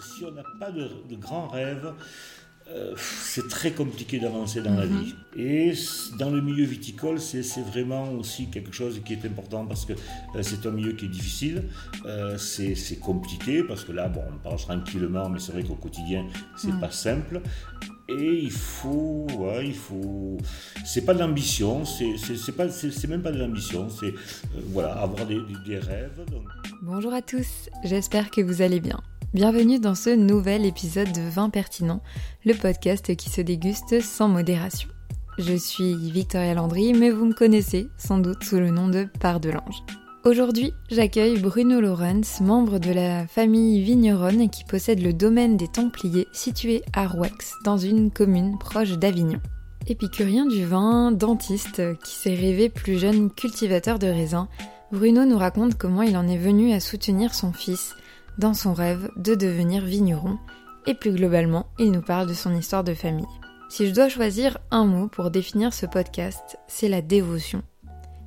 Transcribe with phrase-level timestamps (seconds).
[0.00, 1.92] Si on n'a pas de, de grands rêves,
[2.70, 4.98] euh, c'est très compliqué d'avancer dans la Mhm.
[5.02, 5.14] vie.
[5.36, 5.72] Et
[6.18, 10.42] dans le milieu viticole, c'est vraiment aussi quelque chose qui est important parce que euh,
[10.42, 11.64] c'est un milieu qui est difficile,
[12.04, 16.26] euh, c'est compliqué parce que là, bon, on parle tranquillement, mais c'est vrai qu'au quotidien,
[16.56, 16.80] c'est Mhm.
[16.80, 17.40] pas simple.
[18.10, 20.36] Et il faut, ouais, il faut.
[20.84, 25.26] C'est pas de l'ambition, c'est pas, c'est même pas de l'ambition, c'est euh, voilà, avoir
[25.26, 26.20] des, des- des rêves.
[26.30, 26.44] Donc.
[26.82, 29.00] Bonjour à tous, j'espère que vous allez bien.
[29.34, 32.00] Bienvenue dans ce nouvel épisode de Vin Pertinent,
[32.46, 34.88] le podcast qui se déguste sans modération.
[35.36, 39.40] Je suis Victoria Landry, mais vous me connaissez sans doute sous le nom de Part
[39.40, 39.82] de l'Ange.
[40.24, 46.26] Aujourd'hui, j'accueille Bruno Lorenz, membre de la famille vigneronne qui possède le domaine des Templiers
[46.32, 49.40] situé à Rouex, dans une commune proche d'Avignon.
[49.86, 54.48] Épicurien du vin, dentiste, qui s'est rêvé plus jeune cultivateur de raisins,
[54.90, 57.94] Bruno nous raconte comment il en est venu à soutenir son fils
[58.38, 60.38] dans son rêve de devenir vigneron,
[60.86, 63.26] et plus globalement, il nous parle de son histoire de famille.
[63.68, 67.62] Si je dois choisir un mot pour définir ce podcast, c'est la dévotion.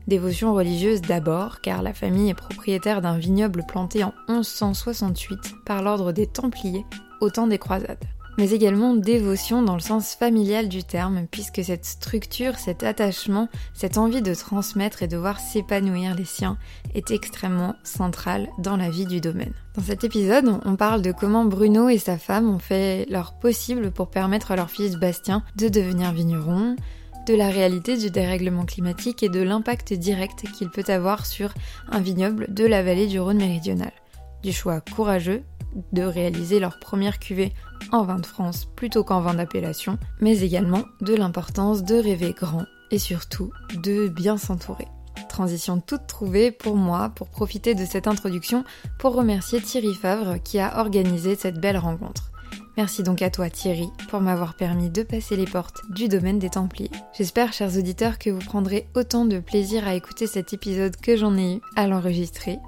[0.08, 6.12] Dévotion religieuse d'abord, car la famille est propriétaire d'un vignoble planté en 1168 par l'ordre
[6.12, 6.86] des Templiers
[7.22, 8.04] au temps des croisades.
[8.42, 14.00] Mais également dévotion dans le sens familial du terme, puisque cette structure, cet attachement, cette
[14.00, 16.58] envie de transmettre et de voir s'épanouir les siens
[16.96, 19.54] est extrêmement centrale dans la vie du domaine.
[19.76, 23.92] Dans cet épisode, on parle de comment Bruno et sa femme ont fait leur possible
[23.92, 26.76] pour permettre à leur fils Bastien de devenir vigneron,
[27.28, 31.54] de la réalité du dérèglement climatique et de l'impact direct qu'il peut avoir sur
[31.92, 33.92] un vignoble de la vallée du Rhône méridional.
[34.42, 35.44] Du choix courageux
[35.94, 37.54] de réaliser leur première cuvée
[37.92, 42.66] en vin de France plutôt qu'en vin d'appellation, mais également de l'importance de rêver grand
[42.92, 44.88] et surtout de bien s'entourer.
[45.30, 48.64] Transition toute trouvée pour moi pour profiter de cette introduction
[49.00, 52.32] pour remercier Thierry Favre qui a organisé cette belle rencontre.
[52.78, 56.50] Merci donc à toi Thierry pour m'avoir permis de passer les portes du domaine des
[56.50, 56.92] Templiers.
[57.14, 61.38] J'espère, chers auditeurs, que vous prendrez autant de plaisir à écouter cet épisode que j'en
[61.38, 62.60] ai eu à l'enregistrer.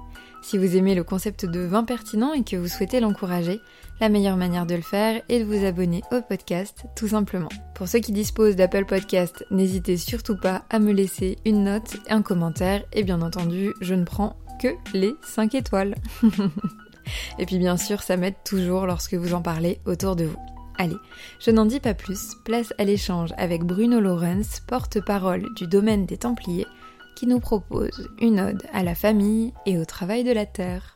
[0.44, 3.62] Si vous aimez le concept de vin pertinent et que vous souhaitez l'encourager,
[3.98, 7.48] la meilleure manière de le faire est de vous abonner au podcast, tout simplement.
[7.74, 12.20] Pour ceux qui disposent d'Apple Podcast, n'hésitez surtout pas à me laisser une note, un
[12.20, 15.94] commentaire, et bien entendu, je ne prends que les 5 étoiles.
[17.38, 20.38] et puis bien sûr, ça m'aide toujours lorsque vous en parlez autour de vous.
[20.76, 20.98] Allez,
[21.40, 26.18] je n'en dis pas plus, place à l'échange avec Bruno Lorenz, porte-parole du domaine des
[26.18, 26.66] Templiers,
[27.14, 30.93] qui nous propose une ode à la famille et au travail de la terre.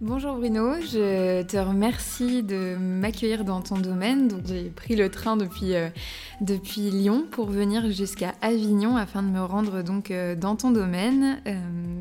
[0.00, 4.26] Bonjour Bruno, je te remercie de m'accueillir dans ton domaine.
[4.26, 5.88] Donc j'ai pris le train depuis, euh,
[6.76, 11.40] Lyon pour venir jusqu'à Avignon afin de me rendre donc euh, dans ton domaine.
[11.46, 11.60] Euh,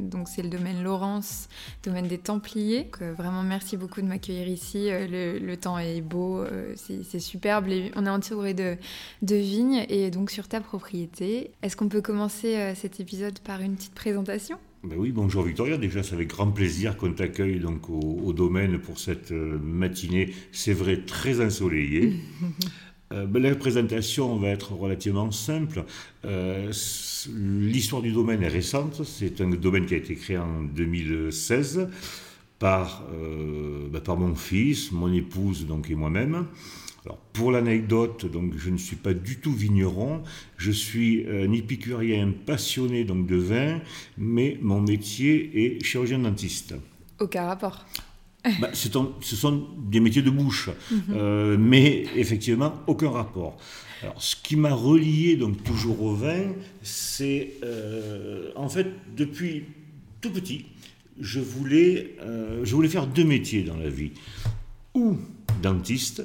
[0.10, 1.50] donc c'est le domaine Laurence,
[1.84, 2.90] domaine des Templiers.
[3.16, 4.90] Vraiment merci beaucoup de m'accueillir ici.
[4.90, 6.44] Le, temps est beau,
[6.76, 7.68] c'est superbe.
[7.96, 8.76] On est entouré de,
[9.22, 11.52] de vignes et donc sur ta propriété.
[11.62, 14.58] Est-ce qu'on peut commencer cet épisode par une petite présentation?
[14.84, 15.78] Ben oui, bonjour Victoria.
[15.78, 20.34] Déjà, c'est avec grand plaisir qu'on t'accueille donc au, au domaine pour cette euh, matinée.
[20.52, 22.14] C'est vrai, très ensoleillée.
[23.12, 25.84] Euh, ben, la présentation va être relativement simple.
[26.26, 26.72] Euh,
[27.30, 29.04] L'histoire du domaine est récente.
[29.04, 31.90] C'est un domaine qui a été créé en 2016
[32.58, 36.48] par, euh, ben, par mon fils, mon épouse donc, et moi-même.
[37.06, 40.24] Alors, pour l'anecdote, donc, je ne suis pas du tout vigneron,
[40.58, 43.82] je suis un épicurien passionné donc, de vin,
[44.18, 46.76] mais mon métier est chirurgien dentiste.
[47.20, 47.86] Aucun rapport.
[48.60, 50.70] Bah, un- ce sont des métiers de bouche,
[51.12, 53.56] euh, mais effectivement, aucun rapport.
[54.02, 59.64] Alors, ce qui m'a relié donc toujours au vin, c'est euh, en fait depuis
[60.20, 60.66] tout petit,
[61.22, 64.12] je voulais, euh, je voulais faire deux métiers dans la vie,
[64.94, 65.18] ou
[65.62, 66.24] dentiste.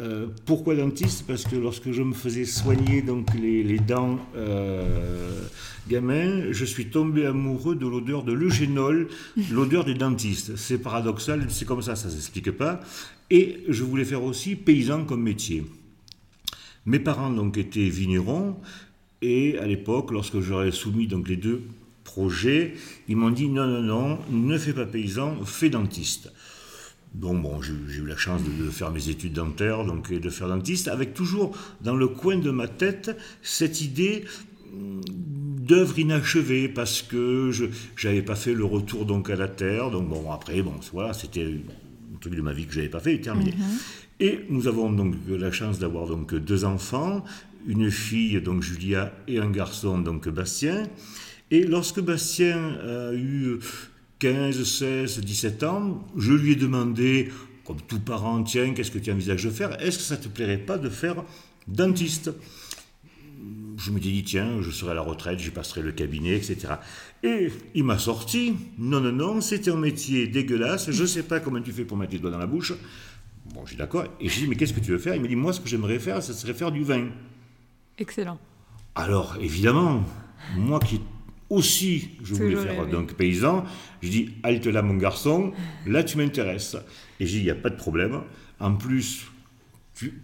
[0.00, 1.26] Euh, pourquoi dentiste?
[1.26, 5.44] Parce que lorsque je me faisais soigner donc les, dents euh,
[5.88, 9.08] gamin, je suis tombé amoureux de l'odeur de l'eugénol,
[9.50, 10.56] l'odeur des dentistes.
[10.56, 12.80] C'est paradoxal, c'est comme ça, ça ne s'explique pas.
[13.28, 15.64] Et je voulais faire aussi paysan comme métier.
[16.86, 18.56] Mes parents donc étaient vignerons
[19.20, 21.62] et à l'époque, lorsque j'aurais soumis donc les deux
[22.04, 22.74] projets,
[23.06, 26.32] ils m'ont dit non non non, ne fais pas paysan, fais dentiste.
[27.14, 30.30] Donc bon, j'ai eu la chance de, de faire mes études dentaires donc, et de
[30.30, 34.24] faire dentiste, avec toujours dans le coin de ma tête cette idée
[34.72, 35.00] hum,
[35.70, 37.66] d'œuvre inachevée parce que je
[38.06, 39.90] n'avais pas fait le retour donc à la terre.
[39.90, 43.14] Donc bon, après, bon, voilà, c'était un truc de ma vie que j'avais pas fait,
[43.14, 43.54] et terminé.
[44.20, 47.24] Et nous avons donc la chance d'avoir donc deux enfants,
[47.66, 50.84] une fille donc Julia et un garçon donc Bastien.
[51.50, 53.58] Et lorsque Bastien a eu
[54.20, 57.32] 15, 16, 17 ans, je lui ai demandé
[57.64, 59.80] comme tout parent, tiens, qu'est-ce que tu envisages de faire?
[59.80, 61.24] Est-ce que ça te plairait pas de faire
[61.66, 62.30] dentiste?
[63.78, 66.74] Je me dit, tiens, je serai à la retraite, j'y passerai le cabinet, etc.
[67.22, 71.40] Et il m'a sorti, non, non, non, c'était un métier dégueulasse, je ne sais pas
[71.40, 72.74] comment tu fais pour mettre les doigts dans la bouche.
[73.54, 74.04] Bon, je suis d'accord.
[74.20, 75.14] Et je lui dit, mais qu'est-ce que tu veux faire?
[75.14, 77.08] Il m'a dit, moi, ce que j'aimerais faire, ce serait faire du vin.
[77.96, 78.38] Excellent.
[78.94, 80.04] Alors, évidemment,
[80.56, 81.00] moi qui
[81.50, 83.64] aussi, je voulais faire donc paysan,
[84.02, 85.52] je dis, halte là, mon garçon,
[85.86, 86.76] là, tu m'intéresses.
[87.18, 88.20] Et j'ai dit, il n'y a pas de problème.
[88.60, 89.26] En plus,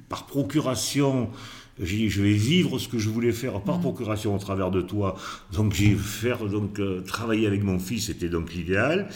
[0.08, 1.28] par procuration,
[1.80, 3.82] je vais vivre ce que je voulais faire par mm.
[3.82, 5.16] procuration au travers de toi.
[5.52, 9.08] Donc j'ai faire donc euh, travailler avec mon fils, c'était donc l'idéal.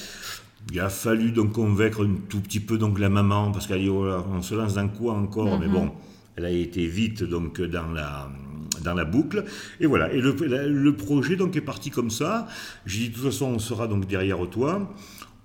[0.70, 3.88] Il a fallu donc convaincre un tout petit peu donc la maman parce qu'elle dit
[3.88, 5.72] oh on se lance dans quoi encore mais mm-hmm.
[5.72, 5.90] bon
[6.36, 8.30] elle a été vite donc dans la
[8.82, 9.44] dans la boucle
[9.80, 10.32] et voilà et le,
[10.66, 12.46] le projet donc est parti comme ça
[12.86, 14.90] j'ai dit de toute façon on sera donc derrière toi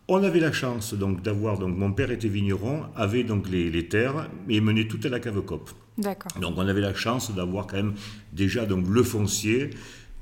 [0.07, 4.29] on avait la chance donc d'avoir donc mon père était vigneron, avait donc les, terres
[4.49, 5.71] et menait tout à la cave cop.
[5.97, 6.31] D'accord.
[6.39, 7.93] Donc on avait la chance d'avoir quand même
[8.33, 9.71] déjà donc le foncier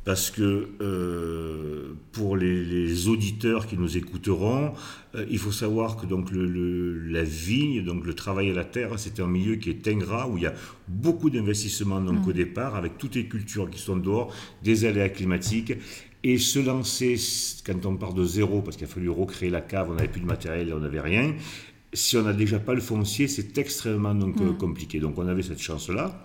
[0.05, 4.73] parce que euh, pour les, auditeurs qui nous écouteront,
[5.15, 8.91] euh, il faut savoir que donc le, la vigne, donc le travail à la terre,
[8.97, 10.53] c'est un milieu qui est ingrat où il y a
[10.87, 12.29] beaucoup d'investissements donc mmh.
[12.29, 14.33] au départ avec toutes les cultures qui sont dehors,
[14.63, 15.73] des aléas climatiques
[16.23, 17.15] et se lancer,
[17.65, 20.21] quand on part de zéro, parce qu'il a fallu recréer la cave, on n'avait plus
[20.21, 21.35] de matériel, on n'avait rien,
[21.93, 24.57] si on n'a déjà pas le foncier, c'est extrêmement donc, mm.
[24.57, 24.99] compliqué.
[24.99, 26.23] Donc on avait cette chance-là.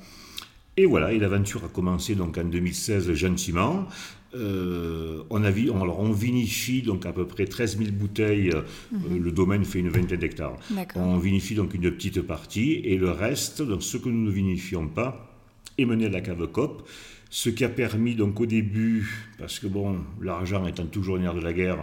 [0.79, 3.89] Et voilà, et l'aventure a commencé donc en 2016 gentiment.
[4.37, 8.53] Euh, on, a, alors on vinifie donc à peu près 13 000 bouteilles.
[8.95, 9.19] Mm-hmm.
[9.21, 10.57] le domaine fait une vingtaine d'hectares.
[10.95, 14.87] On vinifie donc une petite partie et le reste, donc ce que nous ne vinifions
[14.87, 15.35] pas,
[15.79, 16.89] est mené à la cave COP
[17.31, 21.35] ce qui a permis donc au début, parce que bon, l'argent étant toujours une nerf
[21.35, 21.79] de la guerre,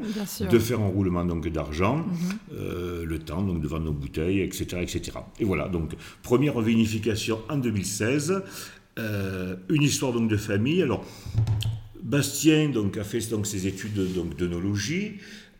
[0.49, 2.05] de faire un roulement donc d'argent, mhm.
[2.53, 5.19] euh, le temps donc de vendre nos bouteilles, etc., etc.
[5.39, 8.43] Et voilà donc première vinification en 2016,
[8.99, 10.81] euh, une histoire donc de famille.
[10.81, 11.05] Alors
[12.01, 15.17] Bastien donc a fait donc ses études donc d'œnologie.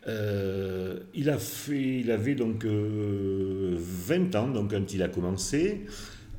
[0.08, 5.86] Euh, il, a fait, il avait donc 20 ans donc, quand il a commencé.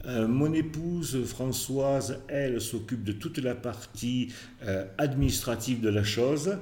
[0.06, 4.30] Euh, mon épouse Françoise, elle, s'occupe de toute la partie
[4.66, 6.58] euh, administrative de la chose.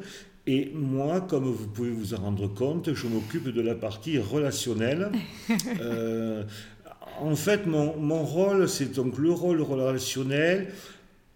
[0.47, 5.11] Et moi, comme vous pouvez vous en rendre compte, je m'occupe de la partie relationnelle.
[7.21, 10.73] En fait, mon, mon rôle, c'est donc le rôle relationnel,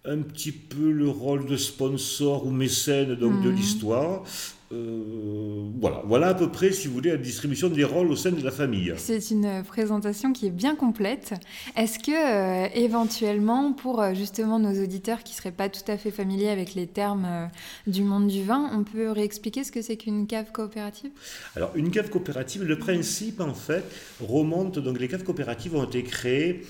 [0.06, 3.56] un petit peu le rôle de sponsor ou mécène donc, de mhm.
[3.56, 4.24] l'histoire.
[4.72, 8.32] Euh, voilà, voilà à peu près, si vous voulez, la distribution des rôles au sein
[8.32, 8.94] de la famille.
[8.98, 11.34] C'est une présentation qui est bien complète.
[11.76, 15.98] Est-ce que, euh, éventuellement, pour euh, justement nos auditeurs qui ne seraient pas tout à
[15.98, 17.50] fait familiers avec les termes
[17.88, 21.12] du monde du vin, on peut réexpliquer ce que c'est qu'une cave coopérative?
[21.56, 23.84] Alors, une cave coopérative, le principe, en fait,
[24.22, 24.78] remonte.
[24.78, 26.62] Donc, les caves coopératives ont été créées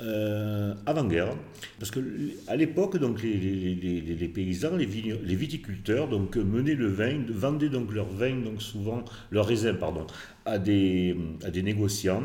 [0.00, 1.36] euh, avant-guerre,
[1.78, 2.00] parce que
[2.48, 8.08] à l'époque, donc les, les, paysans, les, viticulteurs, donc menaient le vin, vendaient donc leur
[8.08, 10.06] vin, donc souvent leur raisin, pardon,
[10.44, 12.24] à des, à des négociants,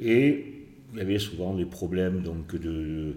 [0.00, 3.14] et il y avait souvent des problèmes donc de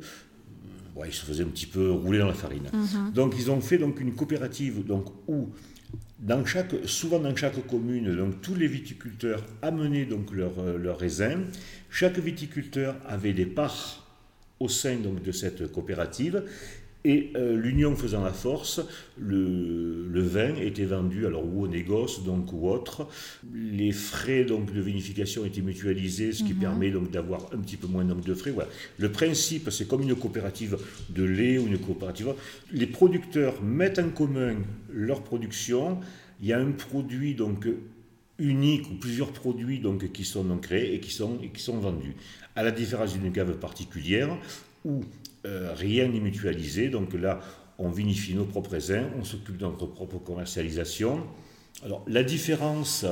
[0.96, 2.70] ouais, ils se faisaient un petit peu rouler dans la farine.
[2.72, 3.14] Mm-hmm.
[3.14, 5.50] Donc ils ont fait donc une coopérative donc où
[6.20, 6.44] dans
[6.86, 11.42] souvent dans chaque commune, donc tous les viticulteurs amenaient donc leur, euh, leur raisin.
[11.90, 14.08] Chaque viticulteur avait des parts
[14.60, 16.44] au sein de cette coopérative
[17.06, 18.80] et euh, l'union faisant la force,
[19.18, 23.08] le, le, vin était vendu alors ou au négoce donc ou autre.
[23.54, 26.60] Les frais donc de vinification étaient mutualisés, ce qui mhm.
[26.60, 28.52] permet donc d'avoir un petit peu moins donc, de frais.
[28.52, 28.70] Voilà.
[28.98, 30.78] Le principe, c'est comme une coopérative
[31.10, 32.36] de lait ou une coopérative.
[32.72, 34.56] Les producteurs mettent en commun
[34.90, 36.00] leur production.
[36.42, 37.68] Il y a un produit donc
[38.40, 41.78] unique ou plusieurs produits donc qui sont donc créés et qui sont et qui sont
[41.80, 42.16] vendus.
[42.56, 44.38] À la différence d'une cave particulière
[44.86, 45.04] où
[45.46, 46.90] euh, rien n'est mutualisé.
[46.90, 47.40] Donc là,
[47.78, 51.24] on vinifie nos propres raisins, on s'occupe de notre propre commercialisation.
[51.84, 53.06] Alors la différence,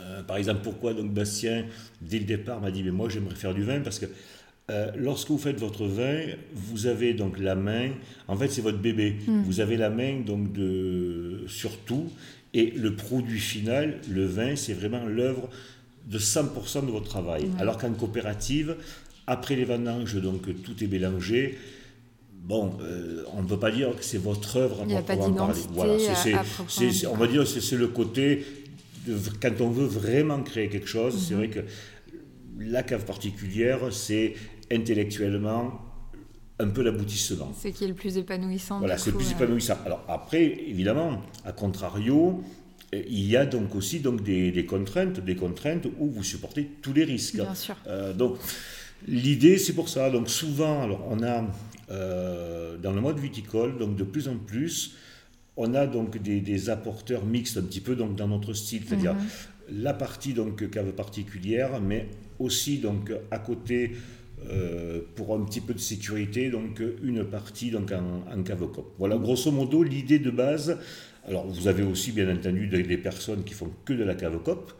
[0.00, 1.66] euh, par exemple, pourquoi donc Bastien,
[2.00, 4.06] dès le départ, m'a dit, mais moi j'aimerais faire du vin parce que
[4.70, 6.20] euh, lorsque vous faites votre vin,
[6.54, 7.90] vous avez donc la main,
[8.26, 9.42] en fait c'est votre bébé, hmm.
[9.42, 12.10] vous avez la main donc de, sur tout,
[12.52, 15.48] et le produit final, le vin, c'est vraiment l'œuvre
[16.06, 17.48] de 100% de votre travail.
[17.58, 18.76] Alors qu'en coopérative,
[19.28, 21.58] après les vendanges, donc tout est mélangé.
[22.32, 25.02] Bon, euh, on ne peut pas dire que c'est votre œuvre à Il n'y a
[25.02, 25.92] pas d'identité voilà,
[27.12, 28.46] On va dire que c'est le côté,
[29.06, 31.40] de, quand on veut vraiment créer quelque chose, c'est mhm.
[31.40, 31.60] vrai que
[32.58, 34.34] la cave particulière, c'est
[34.72, 35.78] intellectuellement
[36.58, 37.52] un peu l'aboutissement.
[37.56, 38.78] C'est qui est le plus épanouissant.
[38.78, 39.76] Voilà, c'est le plus épanouissant.
[39.84, 42.42] Alors après, évidemment, à contrario,
[42.94, 47.04] il y a donc aussi donc des, contraintes, des contraintes où vous supportez tous les
[47.04, 47.36] risques.
[47.36, 47.76] Bien sûr.
[48.16, 48.38] donc
[49.06, 50.10] l'idée, c'est pour ça.
[50.10, 51.44] Donc souvent, alors on a
[51.88, 54.94] dans le mode viticole, donc de plus en plus,
[55.58, 59.82] on a donc des, apporteurs mixtes un petit peu donc dans notre style, c'est-à-dire mhm.
[59.82, 63.92] la partie donc cave particulière, mais aussi donc à côté
[64.48, 68.94] euh, pour un petit peu de sécurité, donc une partie donc en, cave cop.
[68.98, 70.78] Voilà grosso modo l'idée de base.
[71.26, 74.72] Alors vous avez aussi bien entendu des, personnes qui font que de la cave cop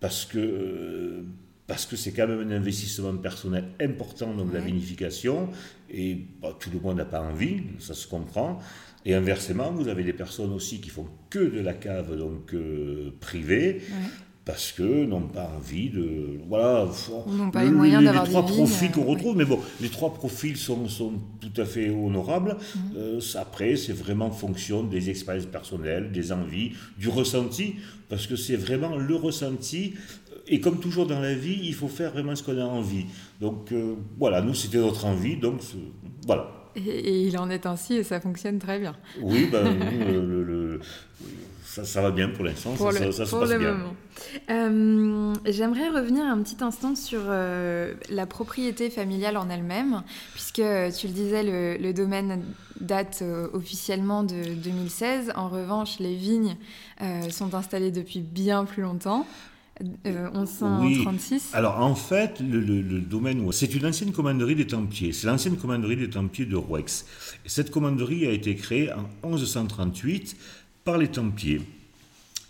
[0.00, 1.22] parce que
[1.70, 5.50] parce que c'est quand même un investissement personnel important dans la vinification
[5.88, 8.58] et bah, tout le monde n'a pas envie, ça se comprend.
[9.04, 13.12] Et inversement, vous avez des personnes aussi qui font que de la cave donc euh,
[13.20, 13.82] privée.
[14.44, 16.40] Parce que n'ont pas envie de.
[16.48, 16.88] Voilà.
[17.28, 20.56] n'ont pas les moyens d'avoir Les trois profils qu'on retrouve, mais bon, les trois profils
[20.56, 22.56] sont, sont tout à fait honorables.
[22.74, 22.82] Mhm.
[22.96, 27.74] Euh, après, c'est vraiment en fonction des expériences personnelles, des envies, du ressenti,
[28.08, 29.94] parce que c'est vraiment le ressenti.
[30.50, 33.06] Et comme toujours dans la vie, il faut faire vraiment ce qu'on a envie.
[33.40, 35.62] Donc euh, voilà, nous, c'était notre envie, donc
[36.26, 36.50] voilà.
[36.76, 38.94] Et, il en est ainsi et ça fonctionne très bien.
[39.22, 39.64] Oui, ben,
[40.00, 40.80] le,
[41.64, 43.76] ça, va bien pour l'instant, ça, se passe bien.
[44.50, 50.02] Euh, j'aimerais revenir un petit instant sur euh, la propriété familiale en elle-même,
[50.32, 50.62] puisque
[50.98, 52.42] tu le disais, le, domaine
[52.80, 55.32] date euh, officiellement de 2016.
[55.36, 56.56] En revanche, les vignes
[57.30, 59.26] sont installées depuis bien plus longtemps.
[60.04, 61.32] 1136.
[61.32, 61.40] Oui.
[61.52, 65.12] Alors en fait, le, domaine, c'est une ancienne commanderie des Templiers.
[65.12, 67.06] C'est l'ancienne commanderie des Templiers de Rouex.
[67.46, 70.36] Cette commanderie a été créée en 1138
[70.84, 71.62] par les Templiers.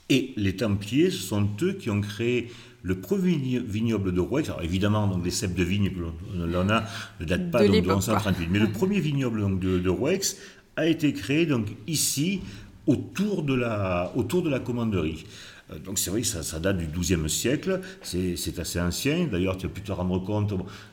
[0.08, 2.50] Et les Templiers, ce sont eux qui ont créé
[2.82, 4.48] le premier vignoble de Rouex.
[4.48, 5.90] Alors évidemment, donc, les cèpes de vigne,
[6.34, 6.84] l'on a,
[7.20, 8.48] ne datent pas de, 1138.
[8.50, 10.36] Mais le premier vignoble donc, de, de Rouex
[10.76, 12.40] a été créé donc, ici,
[12.86, 15.26] autour de la, autour de la commanderie.
[15.70, 19.26] Euh, donc c'est vrai que ça, date du XIIe siècle, c'est assez ancien.
[19.26, 20.52] D'ailleurs, tu as pu te rendre compte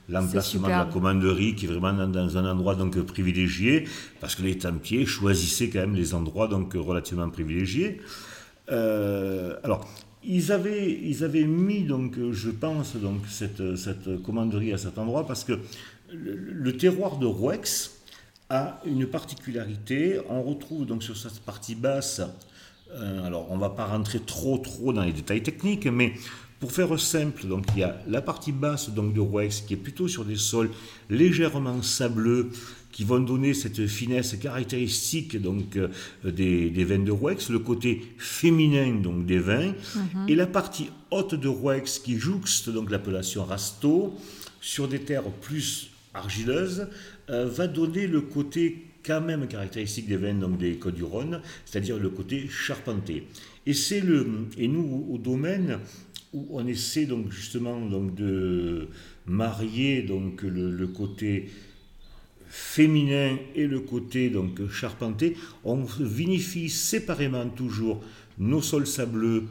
[0.09, 3.87] l'emplacement de la commanderie qui est vraiment dans, un endroit donc privilégié,
[4.19, 8.01] parce que les Templiers choisissaient quand même les endroits donc relativement privilégiés.
[8.71, 9.87] Euh, alors,
[10.23, 15.25] ils avaient, ils avaient mis donc, je pense, donc cette, cette commanderie à cet endroit
[15.25, 15.59] parce que
[16.13, 17.97] le, terroir de Rouex
[18.49, 20.19] a une particularité.
[20.29, 22.21] On retrouve donc sur cette partie basse
[23.23, 26.13] alors, on ne va pas rentrer trop trop dans les détails techniques, mais
[26.59, 29.77] pour faire simple, donc il y a la partie basse donc de Rouex qui est
[29.77, 30.71] plutôt sur des sols
[31.09, 32.49] légèrement sableux
[32.91, 35.89] qui vont donner cette finesse caractéristique donc euh,
[36.23, 40.27] des, vins de Rouex, le côté féminin donc des vins, mhm.
[40.27, 44.15] et la partie haute de Rouex qui jouxte donc l'appellation Rasto
[44.59, 46.87] sur des terres plus argileuses
[47.29, 51.41] euh, va donner le côté quand même caractéristique des vins donc des Côtes du Rhône,
[51.65, 53.23] c'est-à-dire le côté charpenté.
[53.65, 55.79] Et c'est le et nous au domaine
[56.33, 58.89] où on essaie donc justement donc de
[59.25, 61.49] marier donc le, côté
[62.47, 68.03] féminin et le côté donc charpenté, on vinifie séparément toujours
[68.37, 69.43] nos sols sableux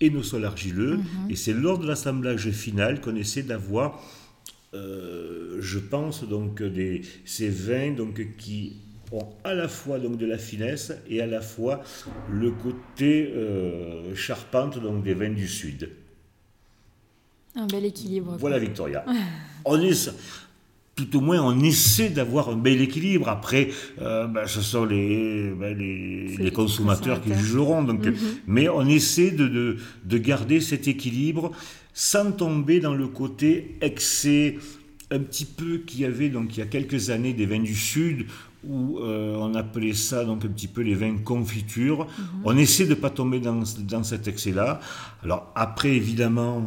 [0.00, 1.30] et nos sols argileux, mhm.
[1.30, 4.02] et c'est lors de l'assemblage final qu'on essaie d'avoir,
[4.72, 8.76] euh, je pense donc des, ces vins donc qui
[9.12, 11.82] ont à la fois donc de la finesse et à la fois
[12.30, 15.90] le côté euh, charpente donc des vins du sud.
[17.56, 18.36] Un bel équilibre.
[18.38, 19.04] Voilà Victoria.
[19.64, 20.10] on est,
[20.94, 23.28] tout au moins on essaie d'avoir un bel équilibre.
[23.28, 27.82] Après, euh, ben, ce sont les, ben, les, consommateurs qui jugeront.
[27.82, 28.14] Donc, mhm.
[28.46, 31.52] Mais on essaie de, de, garder cet équilibre
[31.94, 34.58] sans tomber dans le côté excès
[35.10, 37.74] un petit peu qu'il y avait donc il y a quelques années des vins du
[37.74, 38.26] sud
[38.66, 42.06] où euh, on appelait ça donc un petit peu les vins confitures.
[42.06, 42.42] Mhm.
[42.44, 44.80] On essaie de ne pas tomber dans, dans cet excès-là.
[45.22, 46.66] Alors après, évidemment,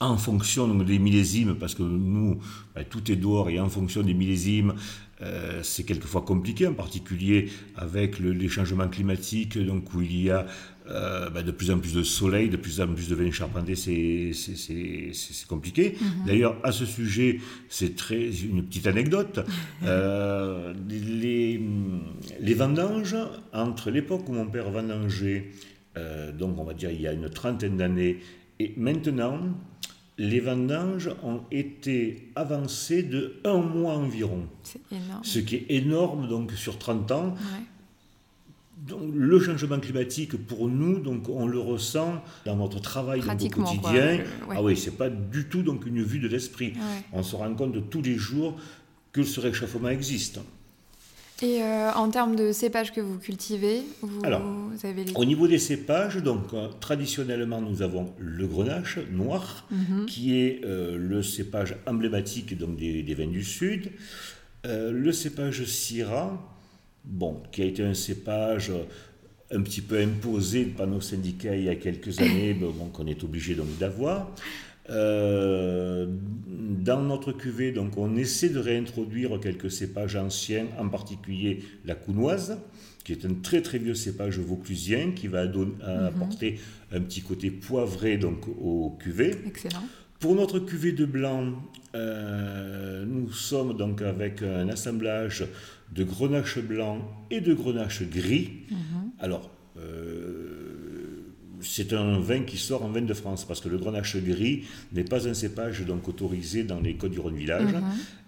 [0.00, 2.38] en fonction des millésimes, parce que nous,
[2.74, 4.74] ben, tout est dehors, et en fonction des millésimes,
[5.20, 10.46] euh, c'est quelquefois compliqué, en particulier avec les changements climatiques, donc où il y a
[10.90, 13.76] euh, ben, de plus en plus de soleil, de plus en plus de vins charpentés,
[13.76, 14.32] c'est
[15.46, 15.96] compliqué.
[16.00, 16.26] Mhm.
[16.26, 19.40] D'ailleurs, à ce sujet, c'est très une petite anecdote.
[19.84, 21.60] Euh, les,
[22.40, 23.16] les, vendanges,
[23.52, 25.50] entre l'époque où mon père vendangeait,
[26.36, 28.18] donc on va dire il y a une trentaine d'années,
[28.58, 29.40] et maintenant,
[30.18, 34.48] les vendanges ont été avancées de un mois environ.
[34.90, 35.22] Énorme.
[35.22, 37.34] Ce qui est énorme donc sur 30 ans.
[38.86, 44.20] Donc, le changement climatique, pour nous, donc, on le ressent dans notre travail au quotidien.
[44.50, 46.72] Ah oui, c'est pas du tout donc, une vue de l'esprit.
[47.12, 48.56] On se rend compte tous les jours
[49.12, 50.40] que ce réchauffement existe.
[51.40, 54.42] Et euh, en termes de cépages que vous cultivez, vous, Alors,
[54.82, 55.12] avez les...
[55.14, 60.06] Au niveau des cépages, donc euh, traditionnellement nous avons le grenache noir, Mhm.
[60.06, 63.90] qui est euh, le cépage emblématique donc, des, des vins du Sud.
[64.64, 66.36] Le cépage Syrah,
[67.04, 68.72] bon, qui a été un cépage
[69.50, 73.22] un petit peu imposé par nos syndicats il y a quelques années, bon, qu'on est
[73.24, 74.30] obligé donc d'avoir.
[74.90, 76.06] Euh,
[76.46, 82.58] dans notre cuvée, donc, on essaie de réintroduire quelques cépages anciens, en particulier la counoise,
[83.04, 86.58] qui est un très très vieux cépage vauclusien qui va don- apporter
[86.92, 89.34] un petit côté poivré donc, au cuvée.
[89.46, 89.82] Excellent.
[90.20, 91.52] Pour notre cuvée de blanc,
[91.94, 95.44] euh, nous sommes donc avec un assemblage
[95.92, 98.50] de grenache blanc et de grenache gris.
[99.18, 100.78] Alors, euh,
[101.60, 105.04] c'est un vin qui sort en vin de France parce que le grenache gris n'est
[105.04, 107.74] pas un cépage donc autorisé dans les codes du Rhône village.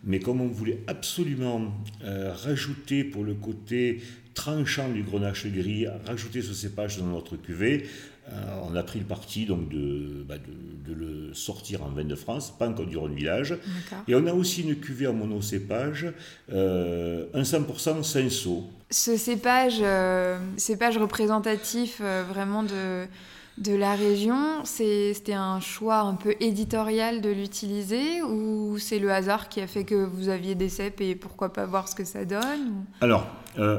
[0.05, 4.00] Mais comme on voulait absolument euh, rajouter pour le côté
[4.35, 7.87] tranchant du grenache gris, rajouter ce cépage dans notre cuvée,
[8.71, 12.15] on a pris le parti donc de, bah, de, de le sortir en vin de
[12.15, 13.57] France, pas en Côte du Rhône village.
[14.09, 16.13] Et on a aussi une cuvée en monocépage,
[16.53, 18.65] euh, un 100% Cinsault.
[18.91, 23.07] Ce cépage, euh, cépage représentatif euh, vraiment de,
[23.61, 29.50] de la région, c'était un choix un peu éditorial de l'utiliser ou c'est le hasard
[29.50, 32.25] qui a fait que vous aviez des cèpes et pourquoi pas voir ce que ça
[32.25, 33.26] donne Alors,
[33.59, 33.79] euh,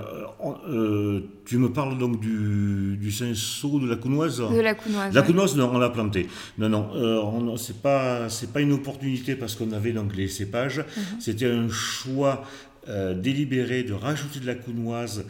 [0.69, 4.38] euh, tu me parles donc du, du Cinsault, de la Counoise?
[4.38, 5.15] De la counoise.
[5.15, 6.27] La counoise, non, on l'a plantée.
[6.59, 10.77] Non, non, euh, c'est pas, pas une opportunité parce qu'on avait donc les cépages.
[10.79, 11.03] Mhm.
[11.19, 12.43] C'était un choix
[12.89, 15.25] euh, délibéré de rajouter de la counoise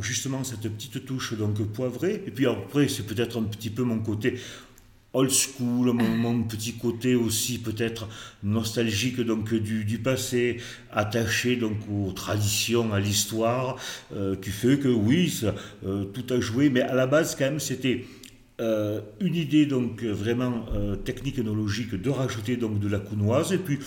[0.00, 2.22] justement cette petite touche donc poivrée.
[2.26, 4.34] Et puis après, c'est peut-être un petit peu mon côté
[5.16, 8.06] old school, mon, petit côté aussi peut-être
[8.42, 10.58] nostalgique donc du, passé,
[10.92, 13.76] attaché donc aux traditions, à l'histoire,
[14.12, 15.40] euh, qui fait que oui,
[15.86, 18.04] euh, tout a joué, mais à la base quand même c'était
[18.60, 23.52] euh, une idée donc euh, vraiment euh, technique œnologique de rajouter donc de la counoise
[23.52, 23.78] et puis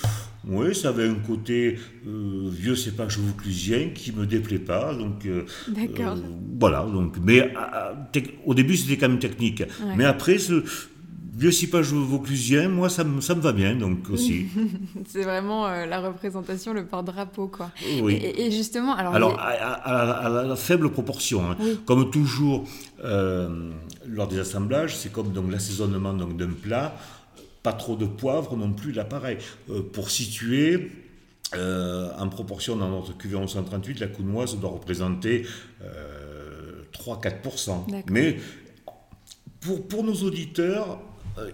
[0.47, 5.45] oui ça avait un côté euh, vieux cépage vauclusien qui me déplaît pas donc euh,
[5.69, 6.17] D'accord.
[6.59, 9.95] voilà donc mais à- tec- au début c'était quand même technique Ouais.
[9.97, 10.63] mais après ce
[11.39, 14.47] vieux cépage vauclusien moi ça me, ça me va bien donc aussi
[15.07, 17.71] C'est vraiment euh, la représentation, le porte-drapeau quoi.
[18.03, 20.91] oui Et, et justement, alors, Alors, les- à, à- à la, à la- la faible
[20.91, 21.55] proportion, hein.
[21.59, 21.79] Oui.
[21.85, 22.65] comme toujours
[23.03, 23.71] euh,
[24.07, 26.95] lors des assemblages, c'est comme donc l'assaisonnement donc, d'un plat,
[27.63, 29.37] pas trop de poivre non plus, là pareil.
[29.69, 30.91] Euh, pour situer,
[31.55, 35.45] euh, en proportion dans notre cuvée 1138, la counoise doit représenter
[35.83, 37.89] euh, 3-4%.
[37.89, 38.03] D'accord.
[38.11, 38.37] Mais
[39.61, 40.99] pour, pour nos auditeurs,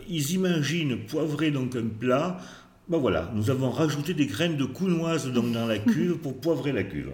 [0.08, 2.40] ils imaginent poivrer donc un plat.
[2.88, 6.72] Ben voilà, nous avons rajouté des graines de counoise donc dans la cuve pour poivrer
[6.72, 7.12] la cuve.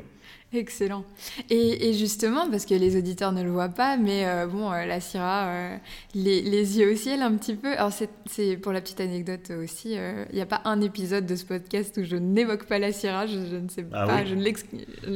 [0.53, 1.05] Excellent.
[1.49, 4.85] Et, et justement, parce que les auditeurs ne le voient pas, mais euh, bon, euh,
[4.85, 5.77] la Syrah, euh,
[6.13, 7.71] les, les yeux au ciel un petit peu.
[7.77, 11.45] Alors, c'est- pour la petite anecdote aussi, il n'y a pas un épisode de ce
[11.45, 14.35] podcast où je n'évoque pas la Syrah, je, je ne sais Ah pas, oui je
[14.35, 14.43] ne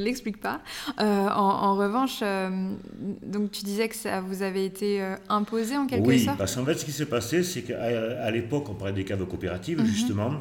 [0.02, 0.60] l'explique pas.
[0.98, 1.04] En,
[1.36, 2.20] en revanche,
[3.22, 6.38] donc tu disais que ça vous avait été imposé en quelque oui, sorte?
[6.38, 9.24] parce qu'en fait, ce qui s'est passé, c'est qu'à à l'époque, on parlait des caves
[9.26, 9.86] coopératives, Mhm.
[9.86, 10.32] justement.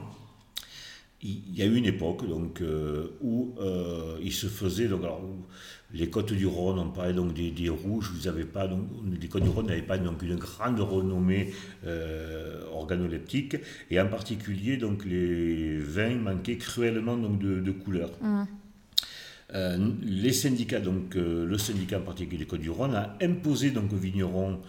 [1.28, 4.88] Il y a eu une époque donc, euh, où euh, il se faisait.
[4.88, 5.24] Donc, alors,
[5.92, 8.82] les côtes du Rhône, on parlait donc des, des rouges, vous avez pas, donc,
[9.20, 11.52] les côtes du Rhône n'avaient pas donc, une grande renommée
[11.88, 13.58] euh, organoleptique,
[13.90, 18.12] et en particulier, donc, les vins manquaient cruellement donc, de, de couleur.
[19.56, 24.60] Euh, les syndicats, donc le syndicat en particulier des Côtes-du-Rhône, a imposé donc aux vignerons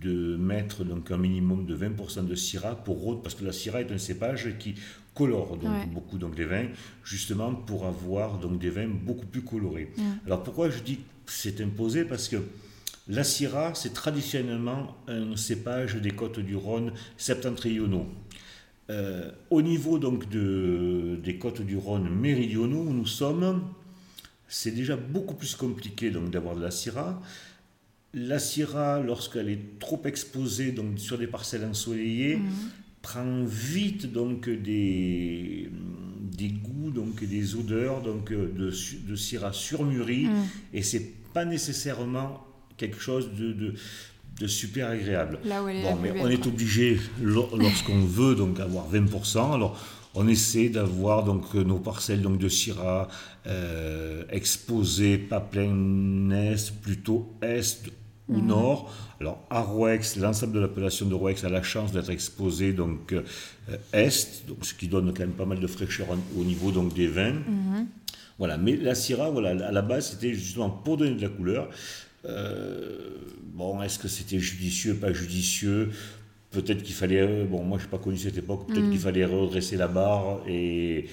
[0.00, 3.90] de mettre donc un minimum de 20% de syrah pour parce que la syrah est
[3.90, 4.74] un cépage qui
[5.18, 5.86] colore donc Ouais.
[5.92, 6.68] beaucoup donc les vins,
[7.04, 9.88] justement pour avoir donc des vins beaucoup plus colorés.
[10.26, 12.04] Alors pourquoi je dis que c'est imposé?
[12.04, 12.36] Parce que
[13.08, 18.06] la syrah, c'est traditionnellement un cépage des côtes du Rhône septentrionaux.
[18.90, 23.62] Euh, au niveau donc de, des côtes du Rhône méridionaux où nous sommes,
[24.46, 27.20] c'est déjà beaucoup plus compliqué donc d'avoir de la syrah.
[28.14, 32.38] La syrah, lorsqu'elle est trop exposée donc sur des parcelles ensoleillées,
[33.02, 35.70] prend vite donc des,
[36.36, 38.72] des goûts donc des odeurs donc de,
[39.08, 40.42] de syrah surmûrie Mm.
[40.74, 42.44] et c'est pas nécessairement
[42.76, 43.74] quelque chose de, de,
[44.40, 45.38] de super agréable.
[45.44, 48.92] Là où elle est Bon, la mais on est obligé lo- lorsqu'on veut donc avoir
[48.92, 49.54] 20%.
[49.54, 49.78] Alors
[50.14, 53.08] on essaie d'avoir donc nos parcelles donc de Syrah
[53.46, 57.90] euh, exposées pas plein est, plutôt est
[58.28, 58.46] ou Mhm.
[58.46, 58.94] nord.
[59.20, 63.22] Alors à Rouex, l'ensemble de l'appellation de Rouex a la chance d'être exposé donc euh,
[63.92, 67.06] est, donc ce qui donne quand même pas mal de fraîcheur au niveau donc des
[67.06, 67.32] vins.
[67.32, 67.86] Mhm.
[68.38, 71.68] Voilà, mais la Syrah, voilà, à la base, c'était justement pour donner de la couleur.
[73.54, 75.90] bon, est-ce que c'était judicieux, pas judicieux?
[76.50, 78.90] Peut-être qu'il fallait, bon, moi je n'ai pas connu cette époque, peut-être mm.
[78.90, 81.06] qu'il fallait redresser la barre et.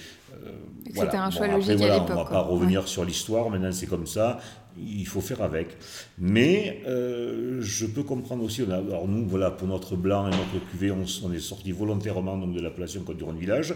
[0.94, 2.10] C'était un choix logique à l'époque.
[2.10, 4.40] On ne va pas revenir sur l'histoire, maintenant c'est comme ça.
[4.78, 5.78] Il faut faire avec.
[6.18, 10.92] Mais euh, je peux comprendre aussi, alors nous, voilà, pour notre blanc et notre cuvée,
[10.92, 13.74] on, est sorti volontairement donc, de l'appellation Côte du Rhône Village.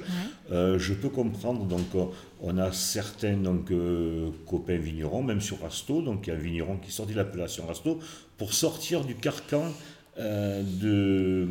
[0.52, 1.88] Euh, je peux comprendre, donc
[2.41, 6.41] on a certains donc, euh, copains vignerons, même sur Rasto, donc il y a un
[6.41, 8.00] vigneron qui sortit de l'appellation Rasto,
[8.38, 9.72] pour sortir du carcan
[10.17, 11.48] de,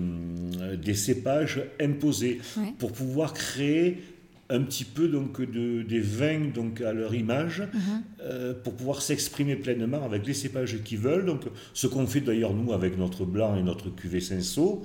[0.76, 2.38] des cépages imposés,
[2.78, 4.02] pour pouvoir créer
[4.50, 8.02] un petit peu donc de, des vins donc à leur image mhm.
[8.22, 11.26] euh, pour pouvoir s'exprimer pleinement avec les cépages qu'ils veulent.
[11.26, 11.42] Donc
[11.74, 14.82] ce qu'on fait d'ailleurs nous avec notre blanc et notre cuvée Cinsault.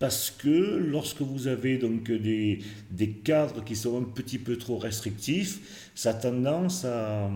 [0.00, 2.58] Parce que lorsque vous avez donc des,
[2.90, 7.30] des cadres qui sont un petit peu trop restrictifs, ça a tendance à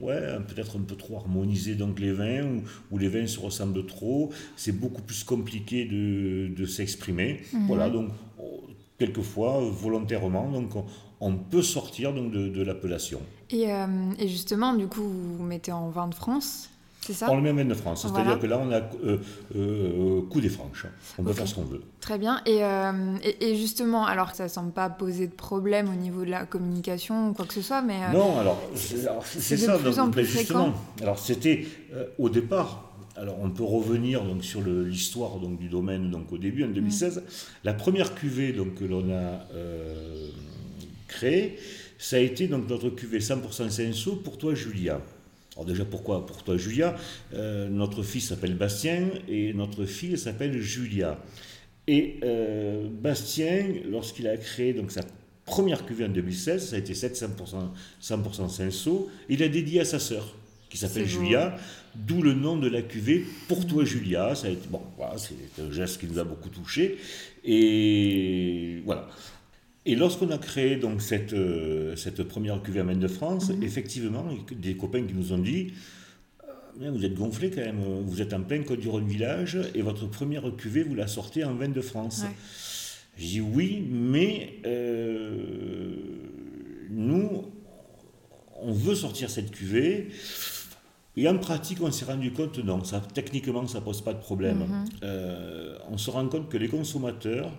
[0.00, 3.86] ouais, peut-être un peu trop harmoniser donc les vins, ou, ou, les vins se ressemblent
[3.86, 7.40] trop, c'est beaucoup plus compliqué de, de s'exprimer.
[7.52, 7.66] Mhm.
[7.66, 8.10] Voilà, donc
[9.00, 10.50] quelquefois volontairement.
[10.50, 10.70] Donc
[11.20, 13.20] on, peut sortir donc, de, l'appellation.
[13.52, 13.86] Euh,
[14.18, 16.68] et, justement, du coup, vous mettez en vin de France
[17.02, 17.28] c'est ça?
[17.30, 18.06] On le met en vin de France.
[18.06, 19.16] C'est-à-dire que là, on a euh,
[19.56, 20.84] euh, coup des franches.
[21.18, 21.82] On peut faire ce qu'on veut.
[21.98, 22.42] Très bien.
[22.44, 22.60] Et,
[23.40, 27.30] et, justement, alors ça ne semble pas poser de problème au niveau de la communication
[27.30, 28.12] ou quoi que ce soit, mais...
[28.12, 28.98] non, alors c'est
[29.56, 29.78] ça.
[29.78, 31.66] Plus donc, en plus justement, alors c'était
[32.18, 32.89] au départ,
[33.20, 37.18] alors on peut revenir donc sur l'histoire donc du domaine donc au début en 2016.
[37.18, 37.22] Mm.
[37.64, 40.30] La première cuvée donc que l'on a euh,
[41.06, 41.58] créée,
[41.98, 45.02] ça a été donc notre cuvée 100% Senso pour toi Julia.
[45.54, 46.96] Alors déjà pourquoi pour toi Julia?
[47.34, 51.18] Euh, Notre fils s'appelle Bastien et notre fille s'appelle Julia.
[51.86, 55.02] Et euh, Bastien, lorsqu'il a créé donc sa
[55.44, 57.28] première cuvée en 2016, ça a été 700%
[58.00, 60.36] 100% Senso, il a dédié à sa sœur
[60.70, 61.56] qui s'appelle Julia,
[61.94, 64.34] d'où le nom de la cuvée Pour toi Julia.
[64.34, 66.96] Ça a été, bon, voilà, c'est un geste qui nous a beaucoup touché.
[67.44, 69.08] Et voilà.
[69.84, 73.62] Et lorsqu'on a créé donc cette, euh, cette première cuvée à Maine de France, mhm.
[73.62, 75.72] effectivement, des copains qui nous ont dit
[76.80, 79.82] euh, vous êtes gonflé quand même, vous êtes en plein Côte du Rhône village et
[79.82, 82.24] votre première cuvée, vous la sortez en vin de France.
[83.18, 85.96] J'ai dit oui, mais euh,
[86.90, 87.44] nous,
[88.62, 90.08] on veut sortir cette cuvée.
[91.20, 94.20] Et en pratique, on s'est rendu compte, non, ça, techniquement, ça ne pose pas de
[94.20, 94.60] problème.
[94.60, 94.84] Mhm.
[95.02, 97.52] Euh, on se rend compte que les consommateurs,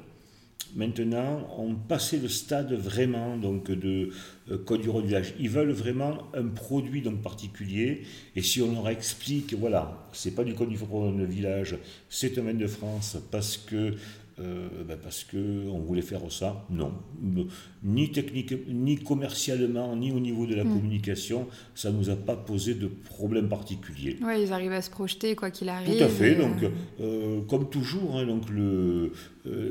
[0.76, 4.10] maintenant, ont passé le stade vraiment donc, de
[4.50, 5.36] euh, Code du Village.
[5.39, 8.02] Ils veulent vraiment un produit donc, particulier.
[8.36, 10.78] Et si on leur explique, voilà, c'est pas du Code du
[11.28, 11.78] Village,
[12.10, 13.93] c'est un vin de France parce que
[14.42, 16.66] euh, ben parce qu'on voulait faire ça.
[16.70, 16.94] Non.
[17.84, 20.74] Ni technique, ni commercialement, ni au niveau de la hmm.
[20.74, 24.18] communication, ça ne nous a pas posé de problème particulier.
[24.22, 25.98] Oui, ils arrivent à se projeter quoi qu'il arrive.
[25.98, 26.36] Tout à fait.
[26.36, 26.70] Donc, euh,
[27.02, 29.12] euh, comme toujours, hein, donc le,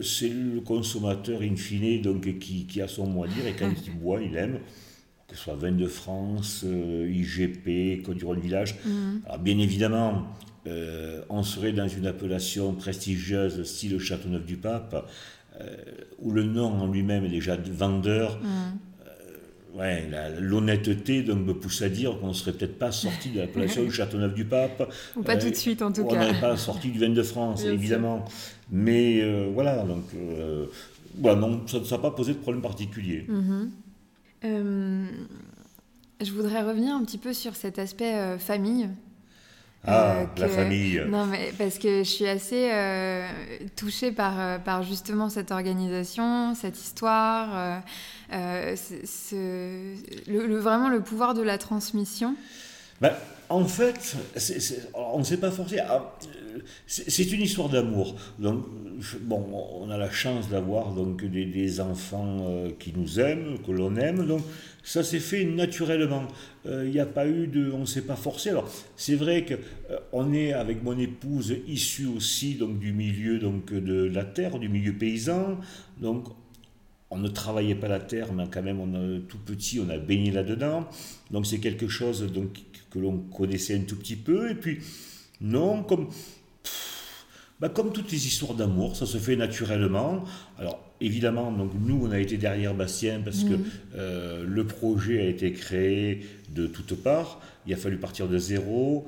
[0.03, 3.71] c'est le consommateur in fine donc, qui, qui a son mot à dire et quand
[3.87, 4.61] il boit, il aime
[5.27, 8.75] que ce soit Vin de France, IGP, Côte du Rhône Village.
[8.85, 9.19] Hmm.
[9.27, 10.27] Alors, bien évidemment,
[10.67, 15.09] euh, on serait dans une appellation prestigieuse style Châteauneuf du Pape,
[15.59, 15.67] euh,
[16.19, 18.39] où le nom en lui-même est déjà vendeur.
[18.39, 18.47] Mm.
[19.07, 23.89] Euh, ouais, l'honnêteté me pousse à dire qu'on ne serait peut-être pas sorti de l'appellation
[23.91, 24.93] Châteauneuf du Pape.
[25.17, 26.17] Ou pas tout de suite en tout cas.
[26.17, 28.25] On n'aurait pas sorti du vin de France, évidemment.
[28.71, 30.05] Mais voilà, donc
[31.23, 33.27] non, ça n'a pas posé de problème particulier.
[34.43, 35.07] Mm-hmm.
[36.21, 38.91] je voudrais revenir un petit peu sur cet aspect famille
[39.87, 41.03] ah, euh, la famille.
[41.09, 43.27] Non, mais parce que je suis assez euh,
[43.77, 47.81] touchée par, euh, par justement cette organisation, cette histoire,
[48.31, 49.95] ce,
[50.29, 52.37] le, vraiment le pouvoir de la transmission.
[53.01, 53.13] Ben,
[53.51, 54.17] en fait,
[54.95, 55.83] on ne sait pas forcément.
[55.89, 56.19] Ah,
[56.87, 58.17] c'est une histoire d'amour.
[58.39, 58.65] Donc,
[59.23, 59.45] bon,
[59.81, 62.47] on a la chance d'avoir donc des, enfants
[62.79, 64.27] qui nous aiment, que l'on aime.
[64.27, 64.43] Donc,
[64.83, 66.27] ça s'est fait naturellement.
[66.67, 68.51] Euh, il n'y a pas eu de, on ne s'est pas forcé.
[68.51, 73.39] Alors c'est vrai que euh, on est avec mon épouse issu aussi donc du milieu
[73.39, 75.59] donc de la terre, du milieu paysan.
[76.01, 76.29] Donc
[77.11, 79.99] on ne travaillait pas la terre, mais quand même on a, tout petit, on a
[79.99, 80.89] baigné là-dedans.
[81.31, 84.51] Donc c'est quelque chose donc que l'on connaissait un tout petit peu.
[84.51, 84.79] Et puis
[85.41, 86.09] non, comme
[87.61, 90.25] bah, comme toutes les histoires d'amour, ça se fait naturellement.
[90.59, 93.65] Alors évidemment, donc nous, on a été derrière Bastien parce que mm.
[93.97, 96.21] euh, le projet a été créé
[96.55, 97.39] de toutes parts.
[97.67, 99.07] Il a fallu partir de zéro.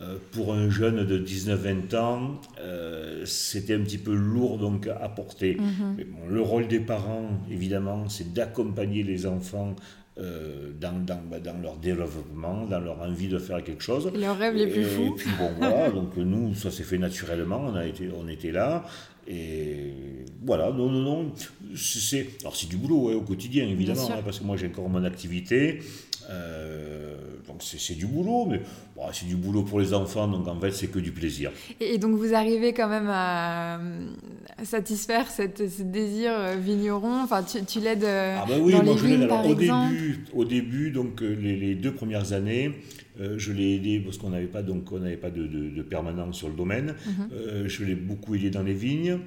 [0.00, 5.08] Euh, pour un jeune de 19-20 ans, euh, c'était un petit peu lourd donc à
[5.08, 5.56] porter.
[5.56, 6.28] Mm-hmm.
[6.28, 9.76] le rôle des parents, évidemment, c'est d'accompagner les enfants
[10.18, 14.12] euh, dans, dans, bah, dans, leur développement, dans leur envie de faire quelque chose.
[14.14, 15.14] Leurs rêves les plus fous.
[15.14, 18.52] Et puis bon, voilà, donc nous, ça s'est fait naturellement, on, a été, on était
[18.52, 18.84] là.
[19.26, 19.92] Et
[20.44, 21.32] voilà, non, non, non.
[21.74, 25.04] C'est, alors c'est du boulot au quotidien, évidemment, hein, parce que moi j'ai encore mon
[25.04, 25.80] activité.
[26.30, 28.60] Euh, donc c'est du boulot, mais
[28.96, 31.50] bon, c'est du boulot pour les enfants, donc en fait c'est que du plaisir.
[31.80, 33.80] Et, donc vous arrivez quand même à,
[34.62, 37.22] satisfaire cette, ce désir euh, vigneron?
[37.22, 39.54] Enfin, tu, tu l'aides euh, ah bah oui, dans moi, les je vignes, par au
[39.54, 42.72] début, au début, donc les, les deux premières années,
[43.36, 46.38] je l'ai aidé parce qu'on n'avait pas, donc, on n'avait pas de, de, de, permanence
[46.38, 46.94] sur le domaine.
[47.06, 47.68] Mhm.
[47.68, 49.18] je l'ai beaucoup aidé dans les vignes.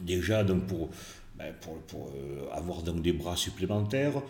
[0.00, 0.90] Déjà, donc pour,
[1.36, 2.12] ben, pour, pour
[2.52, 4.22] avoir donc des bras supplémentaires,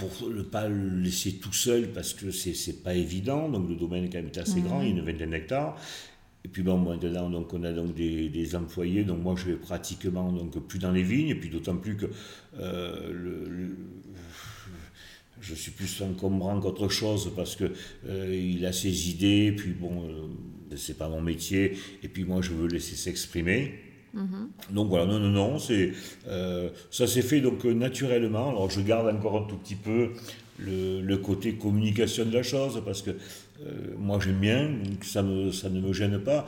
[0.00, 3.48] pour ne pas le laisser tout seul parce que c'est n'est pas évident.
[3.48, 5.76] Donc le domaine est quand même assez grand, il y a une vingtaine d'hectares.
[6.42, 9.56] Et puis bon, maintenant, donc, on a donc des, des, employés, donc moi je vais
[9.56, 12.06] pratiquement donc, plus dans les vignes, et puis d'autant plus que
[12.58, 13.76] euh, le,
[15.42, 17.72] je suis plus encombrant qu'autre chose parce que
[18.06, 22.40] euh, il a ses idées, puis bon, euh, c'est pas mon métier, et puis moi
[22.40, 23.89] je veux laisser s'exprimer.
[24.14, 24.74] Mm-hmm.
[24.74, 25.56] Donc voilà, non, non, non,
[26.28, 28.48] euh, ça s'est fait donc euh, naturellement.
[28.50, 30.10] Alors je garde encore un tout petit peu
[30.58, 34.70] le, côté communication de la chose parce que euh, moi j'aime bien,
[35.02, 36.46] ça, ça ne me gêne pas.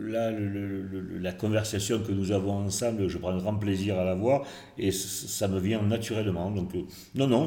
[0.00, 0.30] là,
[1.20, 4.44] la conversation que nous avons ensemble, je prends un grand plaisir à la voir
[4.78, 6.50] et ça me vient naturellement.
[6.50, 6.70] Donc
[7.14, 7.46] non, non,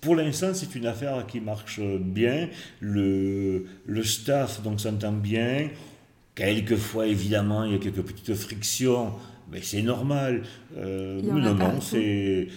[0.00, 2.48] pour l'instant c'est une affaire qui marche bien.
[2.80, 5.70] Le, le staff s'entend bien.
[6.40, 9.12] Quelquefois, évidemment, il y a quelques petites frictions,
[9.52, 10.42] mais c'est normal.
[10.74, 12.48] Euh, non, non, c'est.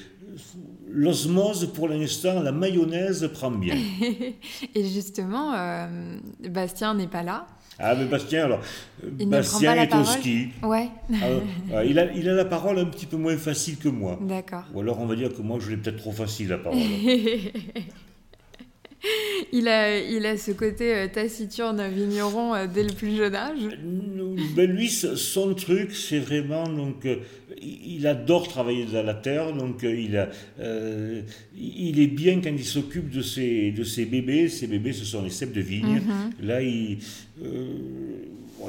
[0.89, 3.75] L'osmose, pour l'instant, la mayonnaise prend bien.
[4.75, 6.17] Et justement, euh,
[6.49, 7.45] Bastien n'est pas là.
[7.77, 8.61] Ah, mais Bastien, alors,
[9.03, 10.47] Bastien est au ski.
[10.61, 10.87] Ouais.
[11.75, 14.17] Ah, il, a, il a la parole un petit peu moins facile que moi.
[14.21, 14.63] D'accord.
[14.73, 16.79] Ou alors, on va dire que moi, je l'ai peut-être trop facile, la parole.
[19.51, 23.59] il, a, il a ce côté euh, taciturne vigneron euh, dès le plus jeune âge
[24.55, 26.63] ben Lui, son truc, c'est vraiment.
[26.63, 27.17] Donc, euh,
[27.63, 30.29] il adore travailler dans la terre, donc il, a,
[31.55, 34.49] il est bien quand il s'occupe de ses, de ses bébés.
[34.49, 35.99] Ses bébés, ce sont les cèpes de vigne.
[35.99, 36.45] Mm-hmm.
[36.45, 36.99] Là, il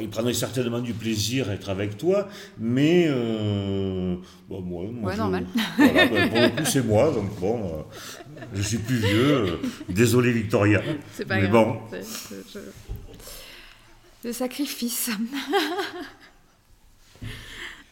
[0.00, 2.28] il prendrait certainement du plaisir à être avec toi,
[2.58, 4.16] mais euh,
[4.48, 5.46] bon, moi, moi ouais, normal.
[5.76, 9.34] Voilà, ben, pour le coup, c'est moi, donc bon, euh, je suis plus vieux.
[9.34, 9.56] Euh,
[9.88, 10.82] désolé, Victoria.
[11.12, 11.52] C'est pas mais grave.
[11.52, 11.98] Bon.
[14.24, 15.10] Le sacrifice.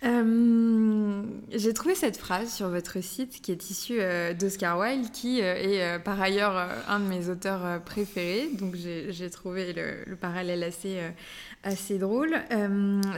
[0.04, 1.22] Euh,
[1.54, 5.54] j'ai trouvé cette phrase sur votre site qui est issue euh, d'Oscar Wilde, qui euh,
[5.54, 6.56] est par ailleurs
[6.88, 8.50] un de mes auteurs préférés.
[8.58, 10.98] Donc j'ai trouvé le, parallèle assez,
[11.62, 12.34] assez drôle.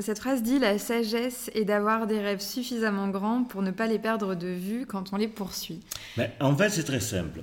[0.01, 3.99] cette phrase dit La sagesse est d'avoir des rêves suffisamment grands pour ne pas les
[3.99, 5.81] perdre de vue quand on les poursuit.
[6.17, 7.43] Mais en fait, c'est très simple.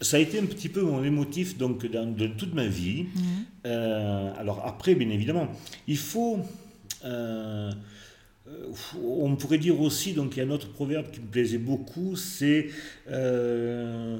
[0.00, 3.04] Ça a été un petit peu mon émotif donc, dans, de toute ma vie.
[3.14, 3.66] Mmh.
[4.38, 5.48] alors après, bien évidemment,
[5.86, 6.40] il faut
[7.04, 7.70] euh,
[9.02, 12.16] on pourrait dire aussi, donc il y a un autre proverbe qui me plaisait beaucoup,
[12.16, 12.68] c'est,
[13.10, 14.18] euh,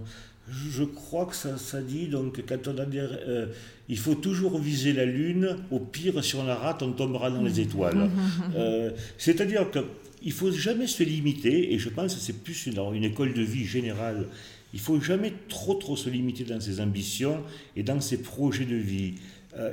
[0.48, 3.46] je crois que ça, ça, dit, donc quand on a euh,
[3.88, 7.42] il faut toujours viser la lune, au pire si on la rate, on tombera dans
[7.42, 8.08] les étoiles.
[9.18, 13.34] C'est-à-dire qu'il faut jamais se limiter, et je pense que c'est plus une, une école
[13.34, 14.26] de vie générale,
[14.72, 17.42] il faut jamais trop trop se limiter dans ses ambitions
[17.74, 19.14] et dans ses projets de vie.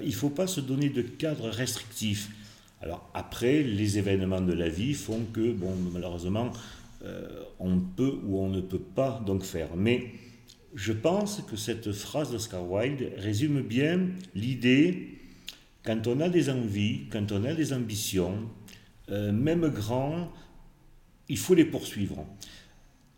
[0.02, 2.30] il ne faut pas se donner de cadre restrictif.
[2.82, 6.52] Alors après, les événements de la vie font que, bon, malheureusement,
[7.04, 9.70] euh, on peut ou on ne peut pas donc faire.
[9.76, 10.12] Mais
[10.76, 15.20] je pense que cette phrase d'Oscar Wilde résume bien l'idée,
[15.84, 18.50] quand on a des envies, quand on a des ambitions,
[19.10, 20.32] euh, même grands,
[21.30, 22.26] il faut les poursuivre.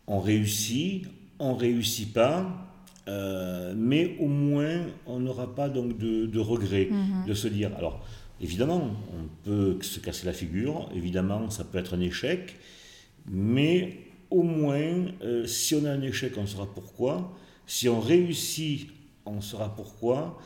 [0.06, 1.06] On réussit,
[1.38, 2.66] on réussit pas,
[3.08, 7.26] euh, mais au moins on n'aura pas donc de, de regrets, mm-hmm.
[7.26, 8.04] de se dire, alors
[8.40, 12.56] Évidemment, on peut se casser la figure, évidemment, ça peut être un échec,
[13.26, 13.98] mais
[14.30, 17.36] au moins, euh, si on a un échec, on saura pourquoi.
[17.66, 18.88] Si on réussit,
[19.26, 20.40] on saura pourquoi.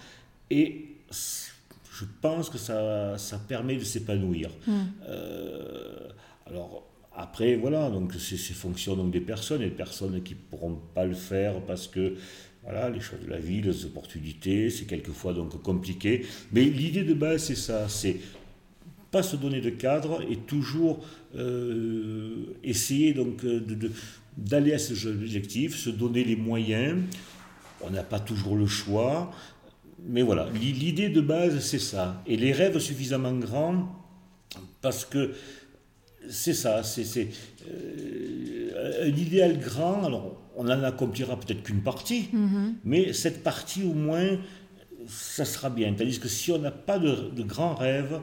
[0.50, 4.50] Et je pense que ça, ça permet de s'épanouir.
[4.66, 4.84] Hmm.
[5.06, 6.08] Euh,
[6.46, 10.80] alors, après, voilà, donc c'est fonction donc des personnes, et des personnes qui ne pourront
[10.94, 12.16] pas le faire parce que
[12.64, 16.24] voilà, les choses de la vie, les opportunités, c'est quelquefois donc compliqué.
[16.52, 18.16] Mais l'idée de base, c'est ça, c'est
[19.10, 21.04] pas se donner de cadre et toujours
[21.36, 23.60] euh, essayer donc euh,
[24.36, 27.02] d'aller à ce objectif, se donner les moyens.
[27.82, 29.30] On n'a pas toujours le choix,
[30.06, 32.22] mais voilà, l'idée de base, c'est ça.
[32.26, 33.94] Et les rêves suffisamment grands,
[34.80, 35.32] parce que
[36.28, 37.28] c'est ça, c'est
[37.68, 40.04] euh, un idéal grand.
[40.04, 42.74] Alors, on n'en accomplira peut-être qu'une partie, Mhm.
[42.84, 44.38] mais cette partie au moins,
[45.08, 45.92] ça sera bien.
[45.94, 48.20] Tandis que si on n'a pas de, de grands rêves,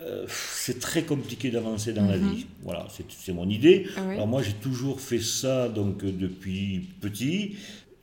[0.00, 2.46] euh, c'est très compliqué d'avancer dans la vie.
[2.62, 3.86] Voilà, c'est mon idée.
[3.96, 4.14] Ah oui.
[4.14, 7.56] Alors moi, j'ai toujours fait ça donc euh, depuis petit.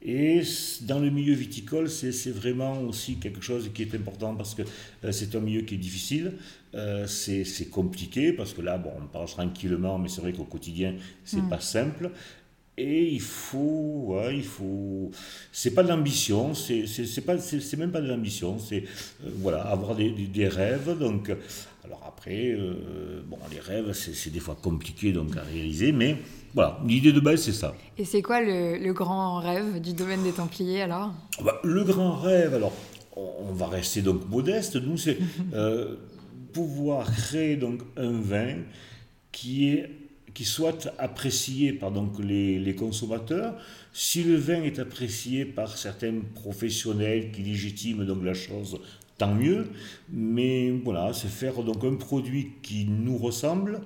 [0.08, 0.42] Et
[0.82, 4.62] dans le milieu viticole, c'est vraiment aussi quelque chose qui est important parce que
[5.04, 6.34] euh, c'est un milieu qui est difficile,
[6.76, 10.94] euh, c'est compliqué parce que là, bon, on parle tranquillement, mais c'est vrai qu'au quotidien,
[11.24, 12.12] c'est pas simple.
[12.78, 15.10] Et il faut, ouais, il faut.
[15.52, 18.84] C'est pas de l'ambition, c'est c'est- c'est pas, c'est c'est même pas de l'ambition, c'est
[19.24, 20.98] euh, voilà, avoir des, des- des rêves.
[21.00, 21.32] Donc,
[21.86, 26.18] alors après, euh, bon, les rêves, c'est c'est des fois compliqué donc à réaliser, mais
[26.54, 27.74] voilà, l'idée de base, c'est ça.
[27.98, 31.14] Et c'est quoi le, le grand rêve du domaine des Templiers alors?
[31.46, 32.74] Bah, le grand rêve, alors,
[33.16, 34.76] on, on va rester donc modeste.
[34.76, 35.18] Nous, c'est
[35.54, 35.96] euh,
[36.52, 38.56] pouvoir créer donc un vin
[39.32, 39.90] qui est
[40.36, 43.56] qui soit apprécié par donc les, les consommateurs.
[43.94, 48.78] Si le vin est apprécié par certains professionnels qui légitiment donc la chose,
[49.18, 49.66] tant mieux.
[50.12, 53.82] Mais voilà, c'est faire donc un produit qui nous ressemble,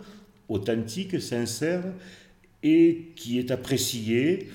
[0.49, 1.83] authentique, sincère
[2.63, 4.49] et qui est apprécié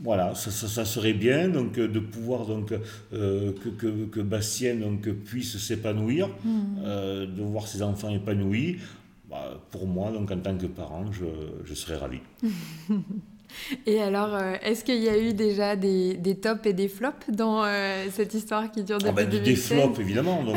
[0.00, 2.72] voilà, ça, ça- ça serait bien donc de pouvoir donc
[3.12, 6.30] euh, que, que, que Bastien donc puisse s'épanouir,
[6.84, 8.76] euh, de voir ses enfants épanouis.
[9.30, 11.24] Bah, pour moi, donc en tant que parent, je,
[11.64, 12.18] je serais ravi.
[13.86, 17.30] Et alors, euh, est-ce qu'il y a eu déjà des, des tops et des flops
[17.30, 20.44] dans euh, cette histoire qui dure Ah depuis ben, des 2016 flops, évidemment.
[20.44, 20.56] Donc,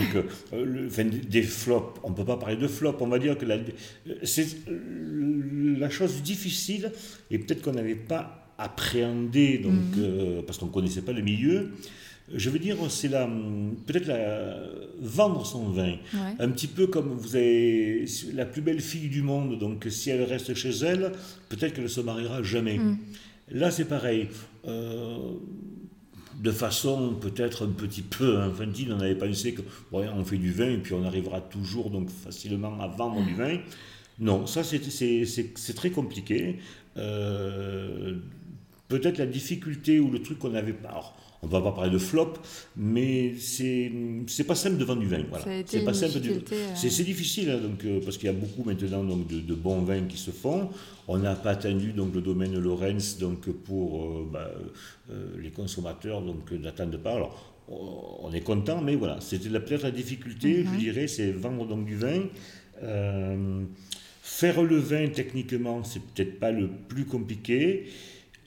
[0.53, 3.01] euh, le- enfin, des flops, on ne peut pas parler de flops.
[3.01, 3.57] On va dire que la,
[4.23, 6.91] c'est la chose difficile,
[7.31, 11.71] et peut-être qu'on n'avait pas appréhendé, donc, euh, parce qu'on ne connaissait pas le milieu.
[12.35, 13.27] Je veux dire, c'est la,
[13.85, 14.55] peut-être la,
[15.01, 15.95] vendre son vin.
[16.13, 16.35] Ouais.
[16.39, 20.23] Un petit peu comme vous avez la plus belle fille du monde, donc si elle
[20.23, 21.11] reste chez elle,
[21.49, 22.79] peut-être qu'elle ne se mariera jamais.
[23.51, 24.27] Là, c'est pareil.
[24.67, 25.17] Euh,
[26.39, 30.51] de façon peut-être un petit peu infantile, on avait pensé que ouais, on fait du
[30.51, 33.57] vin et puis on arrivera toujours donc facilement à vendre du vin.
[34.19, 36.57] Non, ça c'est- très compliqué.
[36.97, 38.15] Euh,
[38.87, 40.89] peut-être la difficulté ou le truc qu'on avait pas.
[40.89, 42.34] alors, on va pas parler de flop,
[42.77, 43.91] mais c'est
[44.45, 45.23] pas simple de vendre du vin.
[45.30, 45.43] Voilà.
[45.65, 46.19] C'est pas simple.
[46.19, 46.75] du- euh.
[46.75, 49.82] C'est difficile hein, donc euh, parce qu'il y a beaucoup maintenant donc de, de bons
[49.82, 50.69] vins qui se font.
[51.08, 54.51] On n'a pas attendu donc le domaine Lorenz donc pour euh, bah,
[55.12, 57.13] euh, les consommateurs donc n'attendent pas.
[57.15, 61.65] Alors on est content, mais voilà, c'était la- peut-être la difficulté, je dirais, c'est vendre
[61.65, 62.23] donc du vin.
[62.84, 63.63] Euh,
[64.21, 67.86] faire le vin techniquement, c'est peut-être pas le plus compliqué.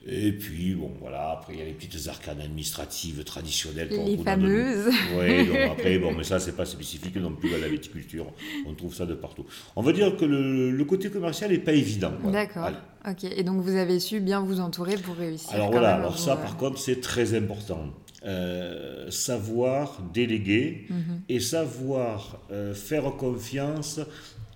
[0.07, 3.89] Et puis, bon, voilà, après, il y a les petites arcanes administratives traditionnelles.
[3.89, 4.93] Les fameuses.
[5.17, 8.27] oui, donc après, bon, mais ça, c'est pas spécifique non plus à la viticulture.
[8.67, 9.45] On trouve ça de partout.
[9.75, 12.11] On va dire que le, le côté commercial n'est pas évident.
[12.21, 12.45] voilà.
[12.45, 12.69] D'accord.
[13.09, 13.23] Ok.
[13.23, 15.51] Et donc vous avez su bien vous entourer pour réussir.
[15.53, 17.87] Alors voilà, alors vous, ça, euh, par contre, c'est très important.
[18.25, 21.21] Euh, savoir déléguer Mhm.
[21.29, 23.99] et savoir euh, faire confiance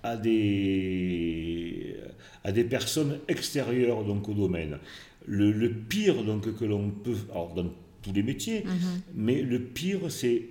[0.02, 1.96] à des,
[2.44, 4.78] à des personnes extérieures donc, au domaine.
[5.38, 7.70] Le, le pire donc, que l'on peut, alors dans
[8.02, 9.00] tous les métiers, Mhm.
[9.14, 10.42] mais le pire c'est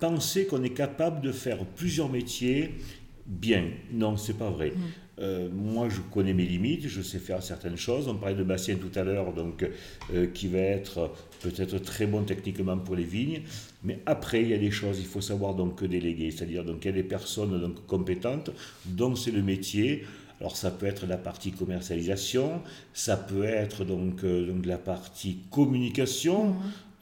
[0.00, 2.70] penser qu'on est capable de faire plusieurs métiers
[3.26, 3.64] bien.
[3.92, 4.72] Non, c'est pas vrai.
[5.20, 8.06] Euh, moi, je connais mes limites, je sais faire certaines choses.
[8.06, 9.66] On parlait de Bastien tout à l'heure, donc
[10.14, 11.10] euh, qui va être
[11.42, 13.40] peut-être très bon techniquement pour les vignes,
[13.82, 16.86] mais après il y a des choses, il faut savoir donc déléguer, c'est-à-dire donc il
[16.86, 18.50] y a des personnes donc compétentes,
[18.86, 20.04] dont c'est le métier.
[20.40, 25.38] Alors ça peut être la partie commercialisation, ça peut être donc, euh, donc la partie
[25.50, 26.54] communication.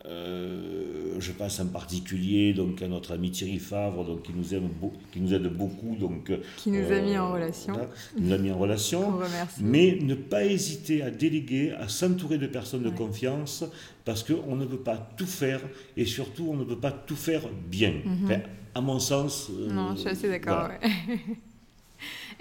[0.04, 4.68] Euh, je pense en particulier donc à notre ami Thierry Favre donc qui nous aime
[5.12, 7.72] qui nous aide beaucoup donc euh, Qui nous a mis en relation.
[7.72, 9.18] voilà, qui nous a mis en relation
[9.60, 13.64] mais ne pas hésiter à déléguer à s'entourer de personnes de confiance
[14.04, 15.60] parce qu'on ne peut pas tout faire
[15.96, 17.94] et surtout on ne peut pas tout faire bien
[18.24, 18.40] Enfin,
[18.76, 19.74] à mon sens euh, Mhm.
[19.74, 20.68] Non, je suis assez d'accord.
[20.68, 20.78] voilà.
[20.84, 21.18] ouais.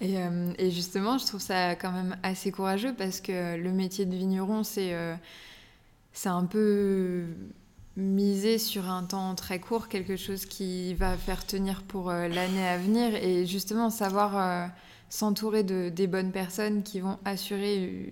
[0.02, 4.06] et, euh, et justement, je trouve ça quand même assez courageux parce que le métier
[4.06, 5.16] de vigneron, c'est euh,
[6.26, 7.26] un peu
[7.98, 12.68] miser sur un temps très court, quelque chose qui va faire tenir pour euh, l'année
[12.68, 14.68] à venir et justement savoir euh,
[15.10, 18.12] s'entourer de des bonnes personnes qui vont assurer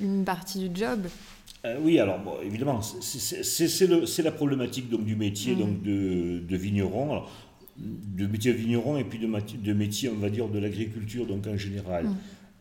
[0.00, 1.06] une partie du job.
[1.82, 5.58] Oui, alors bon, évidemment, c'est- la problématique donc, du métier Mm.
[5.58, 7.30] donc, de, de vigneron, alors,
[7.78, 12.04] de métier vigneron et puis de, métier, on va dire, de l'agriculture donc en général.
[12.04, 12.16] Mm.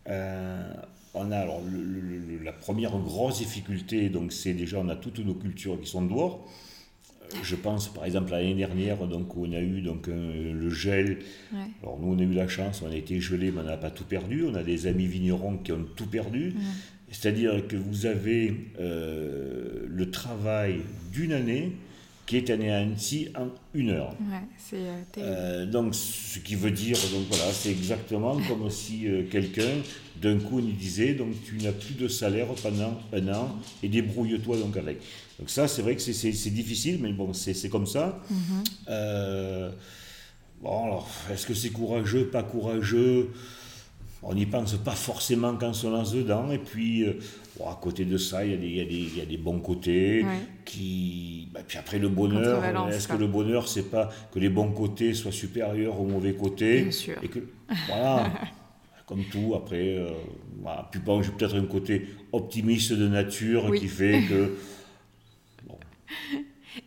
[0.09, 0.73] Euh,
[1.13, 4.95] on a alors le- le- le- la première grosse difficulté, donc c'est déjà on a
[4.95, 6.45] toutes nos cultures qui sont dehors.
[7.41, 11.19] je pense par exemple à l'année dernière, donc, on a eu donc, le gel.
[11.81, 13.89] Alors nous, on a eu la chance, on a été gelé, mais on n'a pas
[13.89, 14.43] tout perdu.
[14.45, 16.53] On a des amis vignerons qui ont tout perdu.
[17.09, 21.71] C'est-à-dire que vous avez euh, le travail d'une année
[22.25, 24.11] qui est anéanti en une heure.
[24.19, 29.05] Ouais, c'est euh, euh, donc, ce qui veut dire, donc voilà, c'est exactement comme si
[29.29, 29.81] quelqu'un,
[30.21, 34.57] d'un coup, nous disait, donc tu n'as plus de salaire pendant un an et débrouille-toi
[34.57, 35.01] donc avec.
[35.39, 38.19] Donc ça, c'est vrai que c'est difficile, mais bon, c'est comme ça.
[38.31, 39.71] Mm-hmm.
[40.61, 43.29] bon, alors, est-ce que c'est courageux, pas courageux?
[44.27, 46.51] On n'y pense pas forcément quand on se lance dedans.
[46.51, 47.19] Et puis, euh,
[47.65, 50.25] à côté de ça, il y, y, a des bons côtés.
[50.65, 54.71] Qui, bah, puis après, le bonheur, est-ce que le bonheur, c'est pas que les bons
[54.71, 57.15] côtés soient supérieurs aux mauvais côtés Bien sûr.
[57.21, 57.39] Et que,
[57.87, 58.31] voilà,
[59.05, 60.09] comme tout, après, euh,
[60.59, 60.87] voilà.
[60.89, 64.55] puis bon, j'ai peut-être un côté optimiste de nature qui fait que.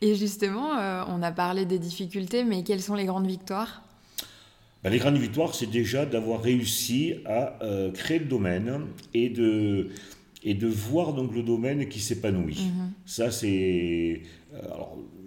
[0.03, 3.83] Et justement, euh, on a parlé des difficultés, mais quelles sont les grandes victoires?
[4.89, 9.89] Ben, les grandes victoires, c'est déjà d'avoir réussi à euh, créer le domaine et de,
[10.43, 12.71] et de voir donc le domaine qui s'épanouit.
[12.73, 12.93] Mhm.
[13.05, 14.23] Ça, c'est
[14.55, 14.59] euh,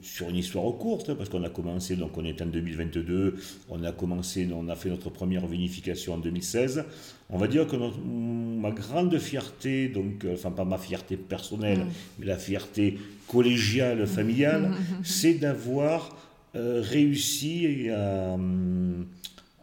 [0.01, 3.35] sur une histoire courte, hein, parce qu'on a commencé, donc on est en 2022,
[3.69, 6.85] on a commencé, on a fait notre première vinification en 2016.
[7.29, 11.89] On va dire que ma grande fierté, donc, euh, enfin pas ma fierté personnelle, mhm.
[12.17, 12.97] mais la fierté
[13.27, 15.03] collégiale, familiale, mhm.
[15.03, 16.17] c'est d'avoir
[16.53, 18.35] réussi à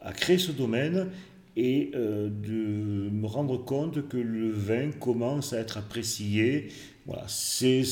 [0.09, 1.09] à créer ce domaine
[1.54, 6.68] et euh, de me rendre compte que le vin commence à être apprécié.
[7.06, 7.84] Voilà, c'est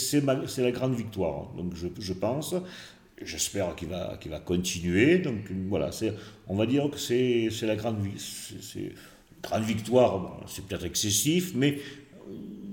[0.58, 1.52] la grande victoire.
[1.56, 2.54] Donc je, pense,
[3.22, 5.18] j'espère qu'il va, qu'il va continuer.
[5.18, 5.90] Donc voilà,
[6.48, 7.98] on va dire que c'est la grande,
[9.42, 10.42] grande victoire.
[10.46, 11.78] c'est peut-être excessif, mais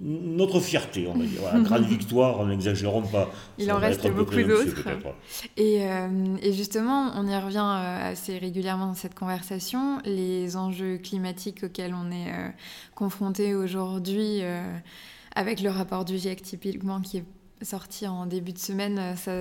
[0.04, 1.40] notre fierté, on va dire.
[1.42, 3.32] Voilà, grande victoire, n'exagérons pas.
[3.58, 4.88] Il en reste beaucoup d'autres.
[5.58, 10.98] Et, euh, et, justement, on y revient euh, assez régulièrement dans cette conversation, les enjeux
[10.98, 12.50] climatiques auxquels on est euh,
[12.96, 14.42] confronté aujourd'hui,
[15.36, 17.26] avec le rapport du GIEC typiquement qui est
[17.64, 19.32] sorti en début de semaine, ça,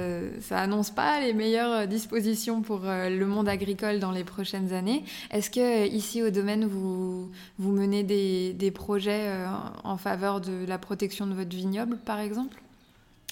[0.40, 5.04] ça annonce pas les meilleures dispositions pour euh, le monde agricole dans les prochaines années.
[5.30, 9.46] Est-ce que euh, ici au domaine vous, vous menez des, des projets euh,
[9.84, 12.56] en faveur de la protection de votre vignoble, par exemple?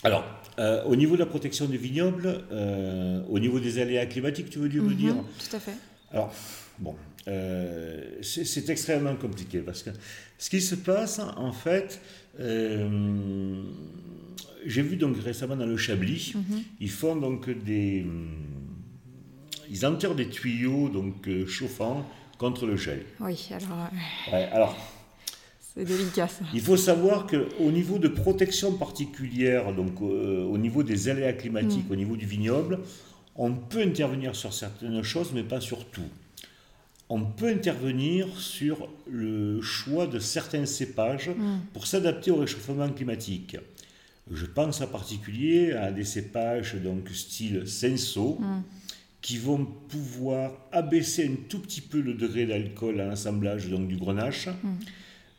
[0.02, 0.24] Alors,
[0.86, 2.42] au niveau de la protection du vignoble,
[3.28, 5.14] au niveau des aléas climatiques, tu veux dire, me dire?
[5.14, 5.74] Tout à fait.
[6.10, 6.32] Alors,
[6.78, 6.94] bon,
[8.22, 9.90] c'est extrêmement compliqué parce que
[10.38, 12.00] ce qui se passe, en fait,
[14.66, 16.62] j'ai vu donc récemment dans le Chablis, mhm.
[16.80, 18.04] ils font donc des.
[19.70, 22.04] Ils enterrent des tuyaux donc euh, chauffants
[22.38, 23.04] contre le gel.
[23.20, 23.88] Oui, alors.
[24.32, 24.76] Euh, alors.
[25.74, 26.44] C'est délicat ça.
[26.52, 31.88] Il faut savoir qu'au niveau de protection particulière, donc euh, au niveau des aléas climatiques,
[31.88, 31.92] mm.
[31.92, 32.80] au niveau du vignoble,
[33.36, 36.10] on peut intervenir sur certaines choses, mais pas sur tout.
[37.08, 41.60] On peut intervenir sur le choix de certains cépages mm.
[41.72, 43.56] pour s'adapter au réchauffement climatique.
[44.32, 48.62] Je pense en particulier à des cépages donc style Senso mm.
[49.20, 53.96] qui vont pouvoir abaisser un tout petit peu le degré d'alcool à l'assemblage donc du
[53.96, 54.48] grenache.
[54.48, 54.68] Mm.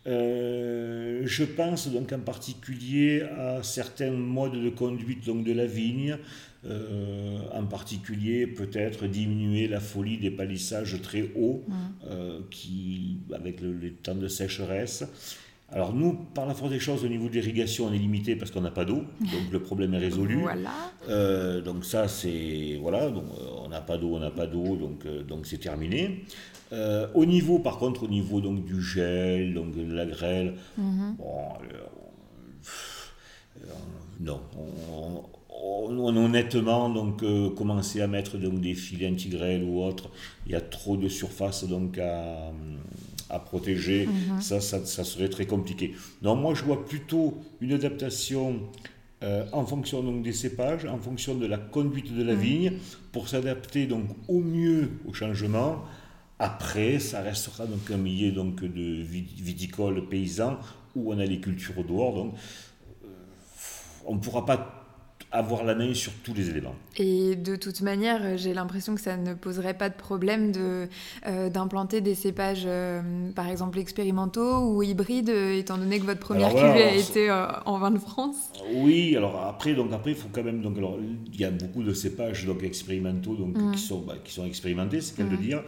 [0.07, 6.17] Euh, je pense donc en particulier à certains modes de conduite donc de la vigne,
[6.65, 11.73] euh, en particulier peut-être diminuer la folie des palissages très hauts mm.
[12.07, 15.03] euh, qui, avec le, les temps de sécheresse.
[15.73, 18.51] Alors nous, par la force des choses, au niveau de l'irrigation, on est limité parce
[18.51, 20.39] qu'on n'a pas d'eau, donc le problème est résolu.
[20.41, 20.69] Voilà.
[21.07, 24.75] Euh, donc ça, c'est voilà, donc euh, on n'a pas d'eau, on n'a pas d'eau,
[24.75, 26.25] donc euh, donc c'est terminé.
[27.13, 31.15] au niveau, par contre, au niveau donc du gel, donc de la grêle, mhm.
[31.17, 31.37] bon,
[34.19, 37.23] non, on, on, honnêtement donc
[37.55, 40.09] commencer à mettre donc des filets anti-grêle ou autre,
[40.45, 42.51] il y a trop de surface donc à
[43.31, 44.41] à protéger, mhm.
[44.41, 45.95] ça, ça, serait très compliqué.
[46.21, 48.59] Donc moi, je vois plutôt une adaptation
[49.23, 52.39] euh, en fonction donc, des cépages, en fonction de la conduite de la mhm.
[52.39, 52.73] vigne,
[53.11, 55.83] pour s'adapter donc au mieux au changement.
[56.39, 60.57] Après, ça restera donc un milieu donc, de viticole paysan
[60.95, 62.15] où on a les cultures dehors.
[62.15, 62.33] Donc,
[63.05, 63.07] euh,
[64.05, 64.80] on ne pourra pas
[65.31, 66.75] avoir la main sur tous les éléments.
[66.97, 70.87] Et de toute manière, j'ai l'impression que ça ne poserait pas de problème de,
[71.25, 73.01] euh, d'implanter des cépages, euh,
[73.33, 77.77] par exemple, expérimentaux ou hybrides, étant donné que votre première cuvée a été euh, en
[77.77, 80.61] vin de France Oui, alors après, donc après, il faut quand même...
[80.61, 80.97] Donc, alors,
[81.33, 83.71] il y a beaucoup de cépages donc, expérimentaux donc, mm.
[83.71, 85.41] qui, sont, bah, qui sont expérimentés, c'est qu'elle de mm.
[85.41, 85.63] dire.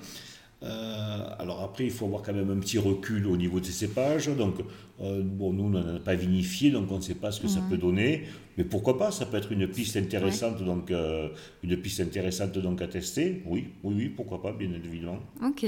[0.63, 4.29] Euh, alors après, il faut avoir quand même un petit recul au niveau des cépages.
[4.29, 4.55] Donc,
[5.03, 7.47] euh, bon, nous, on n'en a pas vinifié, donc on ne sait pas ce que
[7.47, 8.23] ça peut donner.
[8.57, 11.29] Mais pourquoi pas Ça peut être une piste intéressante, donc euh,
[11.63, 13.43] une piste intéressante donc à tester.
[13.45, 15.19] Oui, oui, oui, pourquoi pas, bien évidemment.
[15.43, 15.65] Ok,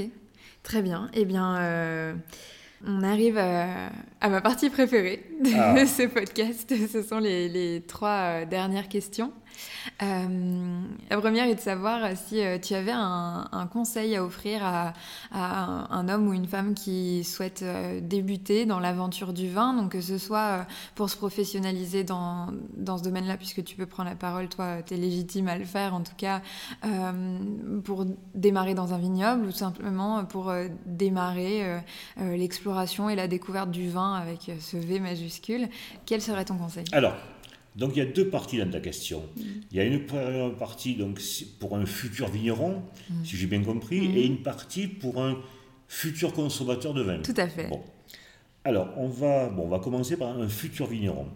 [0.62, 1.10] très bien.
[1.14, 2.16] Eh bien.
[2.86, 3.90] On arrive à,
[4.28, 5.86] ma partie préférée de ah.
[5.86, 6.72] ce podcast.
[6.92, 9.32] Ce sont les trois dernières questions.
[10.02, 10.80] Euh,
[11.10, 14.92] la première est de savoir si euh, tu avais un, conseil à offrir à,
[15.32, 20.00] un, homme ou une femme qui souhaite euh, débuter dans l'aventure du vin, donc que
[20.00, 24.48] ce soit pour se professionnaliser dans, dans ce domaine-là, puisque tu peux prendre la parole,
[24.48, 26.42] toi, tu es légitime à le faire, en tout cas,
[27.84, 30.52] pour démarrer dans un vignoble ou simplement pour
[30.84, 31.80] démarrer
[32.18, 35.68] l'exploration et la découverte du vin avec ce V majuscule.
[36.04, 36.84] Quel serait ton conseil?
[36.92, 37.14] Alors,
[37.76, 39.22] donc il y a deux parties dans ta question.
[39.36, 39.42] Mm.
[39.70, 41.20] Il y a une première partie donc,
[41.60, 43.24] pour un futur vigneron, mm.
[43.24, 44.16] si j'ai bien compris, mm.
[44.16, 45.38] et une partie pour un
[45.86, 47.18] futur consommateur de vin.
[47.18, 47.68] Tout à fait.
[47.68, 47.82] Bon.
[48.64, 51.28] Alors, on va, bon, on va commencer par un futur vigneron.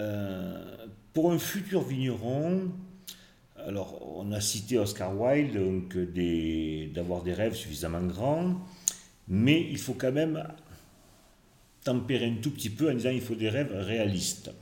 [0.00, 2.70] Euh, pour un futur vigneron,
[3.66, 5.96] alors on a cité Oscar Wilde, donc
[6.94, 8.60] d'avoir des, rêves suffisamment grands,
[9.26, 10.42] mais il faut quand même
[11.82, 14.52] tempérer un tout petit peu en disant il faut des rêves réalistes.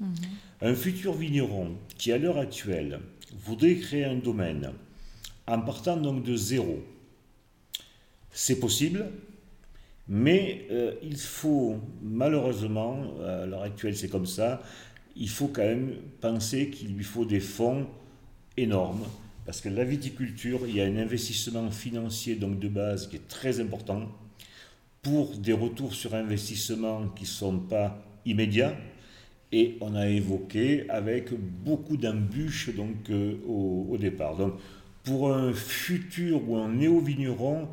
[0.63, 3.01] Un futur vigneron qui, à l'heure actuelle,
[3.45, 4.73] voudrait créer un domaine
[5.47, 6.83] en partant donc de zéro,
[8.31, 9.07] c'est possible,
[10.09, 14.63] mais euh, il faut, malheureusement, à l'heure actuelle c'est comme ça,
[15.15, 17.87] il faut quand même penser qu'il lui faut des fonds
[18.57, 19.05] énormes,
[19.45, 23.29] parce que la viticulture, il y a un investissement financier donc de base qui est
[23.29, 24.11] très important,
[25.03, 28.77] pour des retours sur investissement qui ne sont pas immédiats,
[29.53, 31.31] et on a évoqué avec
[31.65, 34.37] beaucoup d'embûches donc euh, au, départ.
[34.37, 34.55] Donc
[35.05, 37.69] pour un futur ou un néo-vigneron,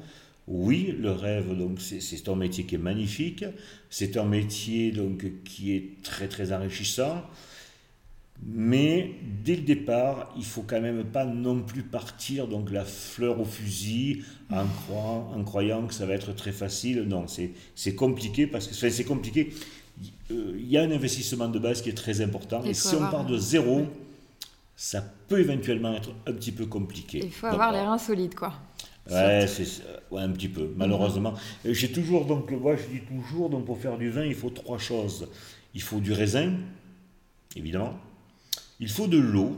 [0.47, 3.45] oui, le rêve, donc c'est un métier qui est magnifique,
[3.89, 7.23] c'est un métier donc qui est très très enrichissant,
[8.45, 9.11] mais
[9.43, 13.45] dès le départ, il faut quand même pas non plus partir donc la fleur au
[13.45, 17.03] fusil en croyant, que ça va être très facile.
[17.03, 17.25] Non,
[17.75, 19.53] c'est compliqué parce que c'est compliqué
[20.29, 22.63] il y a un investissement de base qui est très important.
[22.63, 23.85] Et si on part de zéro,
[24.75, 27.21] ça peut éventuellement être un petit peu compliqué.
[27.23, 28.53] Il faut avoir les reins solides, quoi.
[29.09, 29.45] Ouais,
[30.11, 31.33] ouais, un petit peu, malheureusement.
[31.65, 34.77] J'ai toujours, donc, moi je dis toujours, donc pour faire du vin, il faut trois
[34.77, 35.27] choses.
[35.75, 36.53] Il faut du raisin,
[37.55, 37.97] évidemment.
[38.79, 39.57] Il faut de l'eau,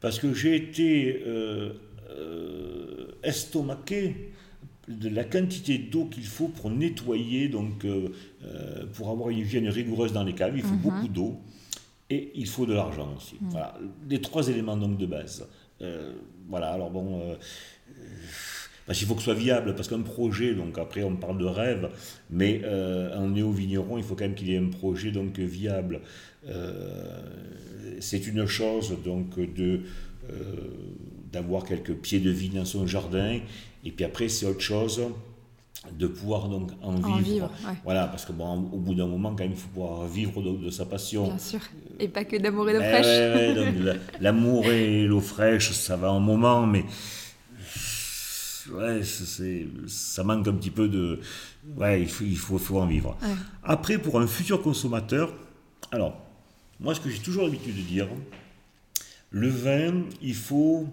[0.00, 1.72] parce que j'ai été euh,
[2.10, 4.32] euh, estomaqué
[4.88, 8.08] de la quantité d'eau qu'il faut pour nettoyer, donc euh,
[8.44, 10.80] euh, pour avoir une hygiène rigoureuse dans les caves, il faut mhm.
[10.80, 11.40] beaucoup d'eau
[12.10, 13.36] et il faut de l'argent aussi.
[13.40, 13.50] Mhm.
[13.50, 13.78] Voilà,
[14.08, 15.46] les trois éléments donc de base.
[15.82, 16.12] Euh,
[16.48, 17.36] voilà, alors bon,
[18.86, 21.44] parce qu'il faut que ce soit viable, parce qu'un projet, donc après on parle de
[21.44, 21.90] rêve,
[22.30, 26.00] mais un néo-vigneron, il faut quand même qu'il ait un projet donc viable.
[28.00, 29.82] C'est une chose donc de
[31.32, 33.40] d'avoir quelques pieds de vie dans son jardin
[33.84, 35.00] et puis après, c'est autre chose
[35.92, 37.50] de pouvoir donc en, vivre.
[37.84, 40.70] Voilà, parce que bon, au bout d'un moment, quand même, il faut pouvoir vivre de,
[40.70, 41.28] sa passion.
[41.28, 41.60] Bien sûr.
[41.98, 43.98] Et pas que d'amour et d'eau fraîche.
[44.20, 46.84] L'amour et l'eau fraîche, ça va un moment, mais
[48.72, 49.02] ouais,
[49.86, 51.20] ça manque un petit peu de.
[51.76, 53.16] Ouais, il faut, il faut, faut en vivre.
[53.62, 55.32] Après, pour un futur consommateur,
[55.90, 56.20] alors,
[56.80, 58.08] moi, ce que j'ai toujours l'habitude de dire,
[59.30, 60.86] le vin, il faut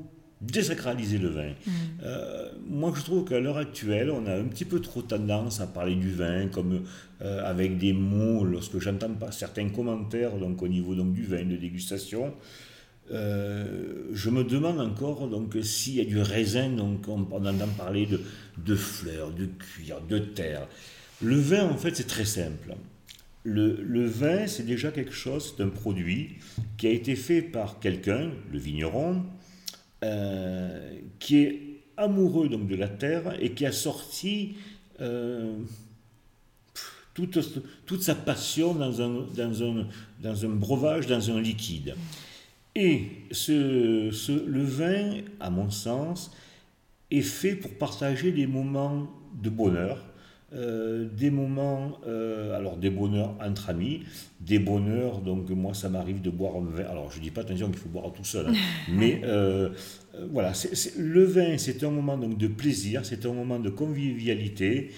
[0.51, 1.49] désacraliser le vin.
[1.49, 1.71] Mm.
[2.03, 5.67] Euh, moi, je trouve qu'à l'heure actuelle, on a un petit peu trop tendance à
[5.67, 6.83] parler du vin comme
[7.21, 11.43] euh, avec des mots, lorsque j'entends pas certains commentaires donc, au niveau donc, du vin
[11.43, 12.33] de dégustation.
[13.11, 18.07] Euh, je me demande encore donc s'il y a du raisin, donc on, entend parler
[18.07, 18.19] de,
[18.57, 20.67] de, fleurs, de cuir, de terre.
[21.21, 22.75] Le vin, en fait, c'est très simple.
[23.43, 26.39] Le, le vin, c'est déjà quelque chose, c'est un produit
[26.77, 29.21] qui a été fait par quelqu'un, le vigneron,
[30.05, 31.61] euh, qui est
[31.97, 34.55] amoureux donc de la terre et qui a sorti
[35.01, 35.57] euh,
[37.15, 37.39] toute,
[37.85, 39.87] toute, sa passion dans un, dans, un,
[40.21, 41.95] dans un breuvage, dans un liquide.
[42.75, 46.31] Et ce, ce, le vin, à mon sens,
[47.09, 49.07] est fait pour partager des moments
[49.41, 50.05] de bonheur,
[50.55, 54.03] euh, des moments, euh, alors des bonheurs entre amis,
[54.39, 57.67] des bonheurs, donc moi ça m'arrive de boire un vin, alors je dis pas attention
[57.67, 58.53] qu'il faut boire tout seul, hein,
[58.89, 59.69] mais euh,
[60.31, 60.53] voilà,
[60.97, 64.91] le vin c'est un moment donc de plaisir, c'est un moment de convivialité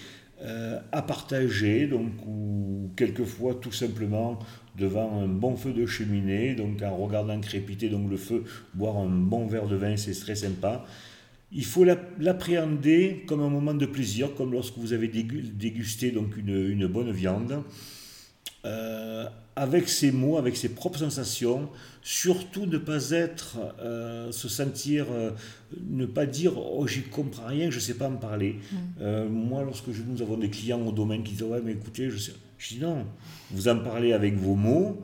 [0.92, 4.38] à partager, donc ou quelquefois tout simplement
[4.78, 8.44] devant un bon feu de cheminée, donc en regardant crépiter donc le feu,
[8.74, 10.84] boire un bon verre de vin c'est très sympa.
[11.50, 16.86] Il faut l'appréhender comme un moment de plaisir, comme lorsque vous avez dégusté donc une,
[16.86, 17.62] bonne viande,
[18.64, 19.26] euh,
[19.56, 21.70] avec ses mots, avec ses propres sensations,
[22.02, 25.30] surtout ne pas être, euh, se sentir, euh,
[25.88, 28.56] ne pas dire oh j'y comprends rien, je ne sais pas me parler.
[29.00, 29.28] Mm.
[29.28, 32.32] moi, lorsque nous avons des clients au domaine qui disent ouais mais écoutez, je sais,
[32.58, 33.06] je dis non,
[33.50, 35.02] vous en parlez avec vos mots,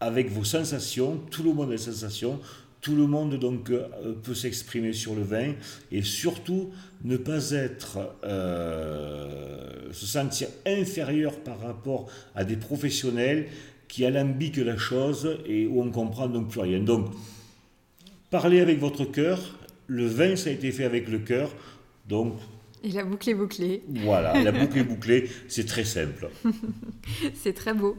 [0.00, 2.40] avec vos sensations, tout le monde a des sensations,
[2.80, 3.86] tout le monde donc euh,
[4.22, 5.52] peut s'exprimer sur le vin
[5.90, 6.70] et surtout
[7.04, 13.46] ne pas être euh, se sentir inférieur par rapport à des professionnels
[13.88, 16.80] qui alambiquent la chose et où on comprend donc plus rien.
[16.80, 17.10] Donc
[18.30, 19.40] parlez avec votre cœur.
[19.86, 21.50] Le vin ça a été fait avec le cœur.
[22.08, 22.34] Donc
[22.84, 23.82] et la boucle est bouclée.
[23.88, 26.28] Voilà, la boucle est bouclée, c'est très simple.
[27.34, 27.96] c'est très beau.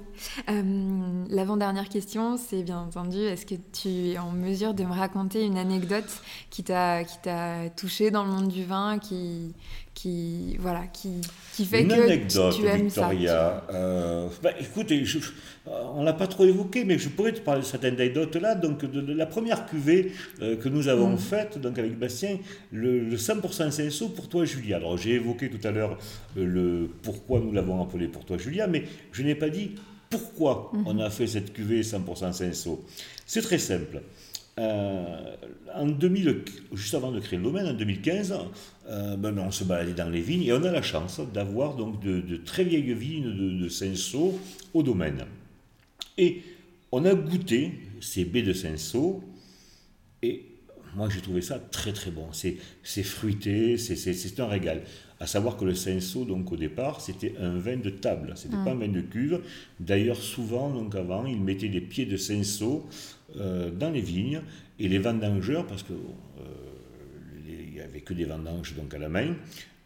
[0.49, 5.43] Euh, l'avant-dernière question, c'est bien entendu, est-ce que tu es en mesure de me raconter
[5.43, 6.09] une anecdote
[6.49, 7.03] qui t'a
[7.75, 9.53] touché dans le monde du vin, qui,
[10.01, 11.09] qui voilà qui,
[11.53, 13.63] qui fait Une que anecdote, tu, aimes Victoria.
[13.67, 13.75] ça.
[13.75, 15.19] Euh, bah, écoutez, je,
[15.65, 18.55] on l'a pas trop évoqué, mais je pourrais te parler de cette anecdote-là.
[18.55, 21.17] Donc, de, la première cuvée euh, que nous avons mm.
[21.17, 22.37] faite, donc avec Bastien,
[22.71, 24.77] le, 100% Cinsault pour toi, Julia.
[24.77, 25.97] Alors, j'ai évoqué tout à l'heure
[26.37, 29.71] euh, le pourquoi nous l'avons appelé pour toi, Julia, mais je n'ai pas dit
[30.09, 30.83] pourquoi mm-hmm.
[30.85, 32.85] on a fait cette cuvée 100% Cinsault.
[33.25, 34.01] C'est très simple.
[34.59, 35.35] Euh,
[35.73, 36.43] en 2000,
[36.73, 38.35] juste avant de créer le domaine, en 2015,
[38.89, 42.01] euh, ben, on se baladait dans les vignes et on a la chance d'avoir donc
[42.01, 44.37] de, très vieilles vignes de, de Cinsault
[44.73, 45.25] au domaine.
[46.17, 46.41] Et
[46.91, 49.23] on a goûté ces baies de Cinsault
[50.21, 50.45] et
[50.95, 52.27] moi j'ai trouvé ça très très bon.
[52.33, 54.81] C'est fruité, c'est un régal.
[55.19, 58.63] À savoir que le Cinsault, donc au départ, c'était un vin de table, c'était n'était
[58.63, 59.41] pas un vin de cuve.
[59.79, 62.87] D'ailleurs, souvent, donc avant, ils mettaient des pieds de Cinsault
[63.35, 64.41] euh, dans les vignes
[64.79, 66.43] et les vendangeurs, parce que euh,
[67.47, 69.35] il n'y avait que des vendanges donc à la main,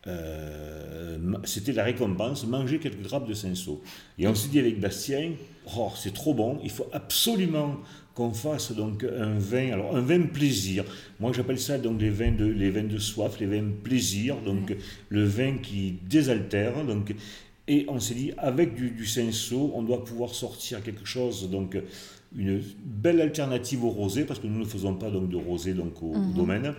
[0.06, 3.82] euh, c'était la récompense, manger quelques grappes de Cinsault.
[4.20, 5.32] Et on s'est dit avec Bastien,
[5.76, 7.78] oh, c'est trop bon, il faut absolument
[8.14, 10.84] qu'on fasse donc un vin, alors un vin plaisir.
[11.20, 14.76] Moi j'appelle ça donc les vins de, les vins de soif, les vins plaisir, donc
[15.10, 16.86] le vin qui désaltère.
[16.86, 17.14] Donc,
[17.68, 19.08] et on s'est dit avec du, du
[19.74, 21.78] on doit pouvoir sortir quelque chose, donc
[22.38, 26.02] une belle alternative au rosé, parce que nous ne faisons pas donc de rosé donc
[26.02, 26.34] au, mhm.
[26.34, 26.74] domaine.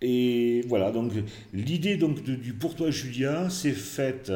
[0.00, 1.12] Et voilà, donc
[1.52, 4.30] l'idée donc du Pour toi Julia s'est faite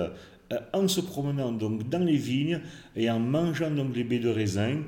[0.53, 2.61] euh, en se promenant donc dans les vignes
[2.95, 4.83] et en mangeant donc les baies de raisin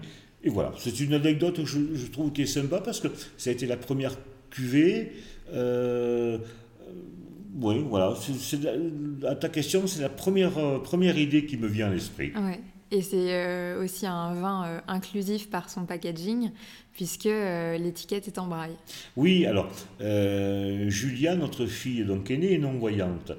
[0.49, 3.53] et voilà, c'est une anecdote que je, trouve qui est sympa parce que ça a
[3.53, 4.17] été la première
[4.49, 5.13] cuvée.
[5.53, 6.39] Euh,
[7.61, 8.15] oui, voilà.
[9.29, 12.33] à ta question, c'est la première, euh, première idée qui me vient à l'esprit.
[12.35, 12.61] Ouais.
[12.91, 16.51] Et c'est euh, aussi un vin inclusif par son packaging,
[16.95, 17.29] puisque
[17.79, 18.77] l'étiquette est en braille.
[19.17, 19.69] Oui, alors,
[20.01, 23.33] Julia, notre fille, donc aînée, est non-voyante.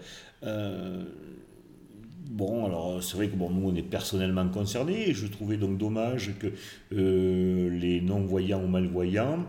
[2.30, 5.80] Bon, alors c'est vrai que bon, nous on est personnellement concernés et je trouvais donc
[5.80, 6.54] dommage que
[6.94, 9.46] euh, les non-voyants ou malvoyants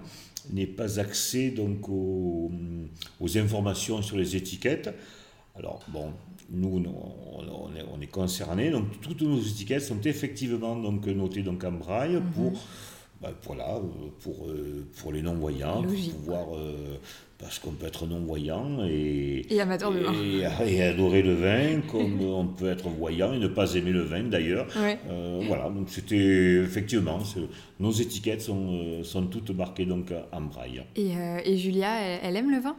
[0.51, 2.51] n'aient pas accès donc aux,
[3.37, 4.95] informations sur les étiquettes.
[5.57, 6.14] Alors bon,
[6.51, 11.62] nous on, est, on est concernés, donc toutes nos étiquettes sont effectivement donc notées donc
[11.64, 12.31] en braille mhm.
[12.31, 12.53] pour
[13.20, 13.80] bah, voilà,
[14.20, 16.46] pour, euh, pour les non-voyants, pour pouvoir
[17.40, 20.12] parce qu'on peut être non-voyant et, et amateur de vin.
[20.66, 24.24] Et, adorer le vin, comme on peut être voyant et ne pas aimer le vin
[24.24, 24.66] d'ailleurs.
[24.76, 26.16] Euh, voilà, donc c'était
[26.62, 27.18] effectivement,
[27.78, 30.82] nos étiquettes sont, euh, sont toutes marquées donc en braille.
[30.96, 32.76] Et, euh, et Julia, elle, aime le vin?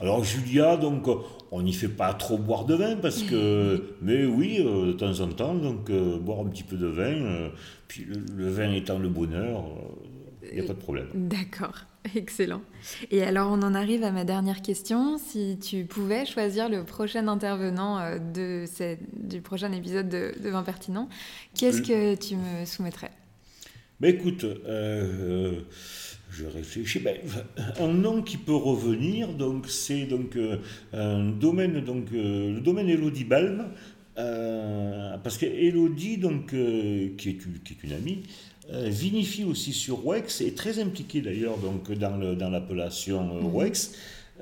[0.00, 1.08] Alors Julia, donc
[1.50, 5.28] on n'y fait pas trop boire de vin parce que, mais oui, de temps en
[5.28, 7.50] temps, donc boire un petit peu de vin,
[7.88, 9.64] puis le, vin étant le bonheur,
[10.50, 11.08] il n'y a pas de problème.
[11.14, 11.86] D'accord.
[12.14, 12.62] Excellent.
[13.10, 15.18] Et alors, on en arrive à ma dernière question.
[15.18, 18.64] Si tu pouvais choisir le prochain intervenant euh, de
[19.16, 21.08] du prochain épisode de, de Vin Pertinent,
[21.54, 23.10] qu'est-ce que tu me soumettrais?
[24.00, 25.60] Ben Écoute, euh,
[26.30, 27.00] je réfléchis.
[27.00, 27.16] Ben,
[27.80, 30.56] un nom qui peut revenir, donc c'est donc euh,
[30.92, 33.66] un domaine, donc le domaine Elodie Balm,
[34.16, 38.22] parce que Elodie, donc qui est, qui est une amie,
[38.70, 43.56] euh, vinifie aussi sur Wex, est très impliquée d'ailleurs donc, dans l'appellation euh, mhm.
[43.56, 43.92] Wex.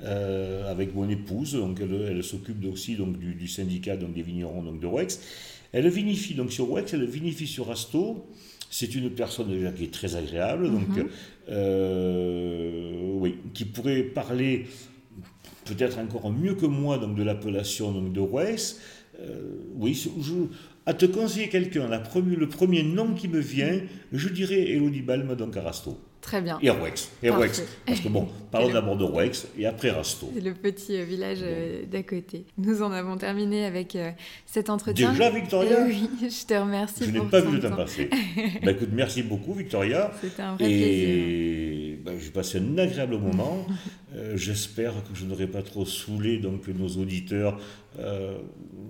[0.03, 4.79] Euh, avec mon épouse, donc elle, s'occupe aussi donc, du, syndicat donc, des vignerons donc,
[4.79, 5.19] de Wex.
[5.71, 8.29] Elle vinifie donc sur Wex, elle vinifie sur Asto.
[8.69, 11.07] C'est une personne déjà qui est très agréable, donc mhm.
[13.19, 14.65] oui, qui pourrait parler
[15.65, 18.79] peut-être encore mieux que moi donc, de l'appellation donc, de Wex.
[19.75, 20.33] oui, je,
[20.85, 23.79] à te conseiller quelqu'un, le premier nom qui me vient,
[24.11, 25.99] je dirais Elodie Balme donc Arasto.
[26.21, 26.59] Très bien.
[26.61, 27.11] Et Rouex.
[27.23, 30.29] Et Parce que bon, parlons d'abord de Rouex et après Rasto.
[30.33, 32.45] C'est le petit euh, village euh, d'à côté.
[32.57, 34.11] Nous en avons terminé avec euh,
[34.45, 35.11] cet entretien.
[35.11, 37.05] Déjà, Victoria Oui, je te remercie.
[37.05, 38.09] Je n'ai pas vu le temps passer.
[38.63, 40.11] bah, écoute, merci beaucoup, Victoria.
[40.21, 41.97] C'était un vrai et, plaisir.
[42.03, 43.65] Bah, j'ai passé un agréable moment.
[44.35, 47.59] J'espère que je n'aurai pas trop saoulé donc, nos auditeurs.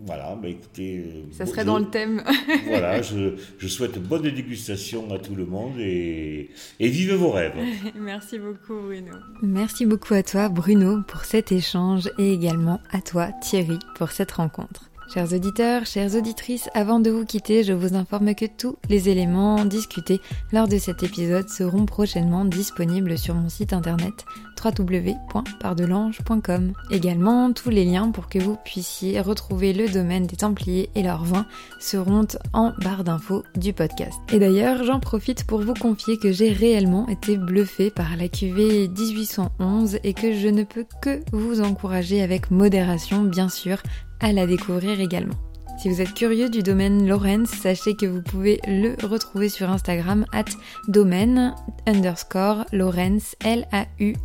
[0.05, 1.25] voilà, bah, écoutez.
[1.32, 2.23] Ça serait dans le thème.
[2.67, 6.49] voilà, je, je, souhaite bonne dégustation à tout le monde et,
[6.80, 7.55] et vive vos rêves.
[7.99, 9.13] Merci beaucoup Bruno.
[9.41, 14.32] Merci beaucoup à toi Bruno pour cet échange et également à toi Thierry pour cette
[14.32, 14.89] rencontre.
[15.13, 19.63] Chers auditeurs, chères auditrices, avant de vous quitter, je vous informe que tous les éléments
[19.63, 20.19] discutés
[20.51, 24.25] lors de cet épisode seront prochainement disponibles sur mon site internet
[24.64, 26.74] www.pardelange.com.
[26.91, 31.24] Également, tous les liens pour que vous puissiez retrouver le domaine des Templiers et leurs
[31.24, 31.45] vins
[31.80, 34.20] seront en barre d'infos du podcast.
[34.32, 38.88] Et d'ailleurs, j'en profite pour vous confier que j'ai réellement été bluffé par la cuvée
[38.88, 43.82] 1811 et que je ne peux que vous encourager avec modération, bien sûr,
[44.20, 45.36] à la découvrir également.
[45.78, 50.25] Si vous êtes curieux du domaine Lorenz, sachez que vous pouvez le retrouver sur Instagram
[50.34, 50.45] at
[50.88, 51.53] domaine
[51.86, 54.17] underscore Lorenz L-A-U-R-E-N-S.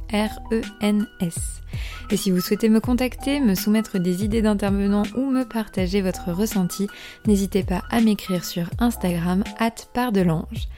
[2.10, 6.32] Et si vous souhaitez me contacter, me soumettre des idées d'intervenants ou me partager votre
[6.32, 6.88] ressenti,
[7.26, 10.68] n'hésitez pas à m'écrire sur Instagram at pardelange.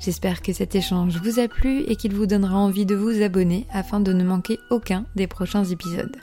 [0.00, 3.64] J'espère que cet échange vous a plu et qu'il vous donnera envie de vous abonner
[3.72, 6.16] afin de ne manquer aucun des prochains épisodes.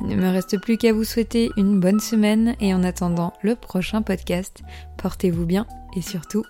[0.00, 3.54] Il ne me reste plus qu'à vous souhaiter une bonne semaine et en attendant le
[3.54, 4.62] prochain podcast,
[4.98, 5.66] portez-vous bien
[5.96, 6.44] et surtout,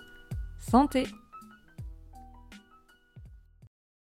[0.59, 1.05] santé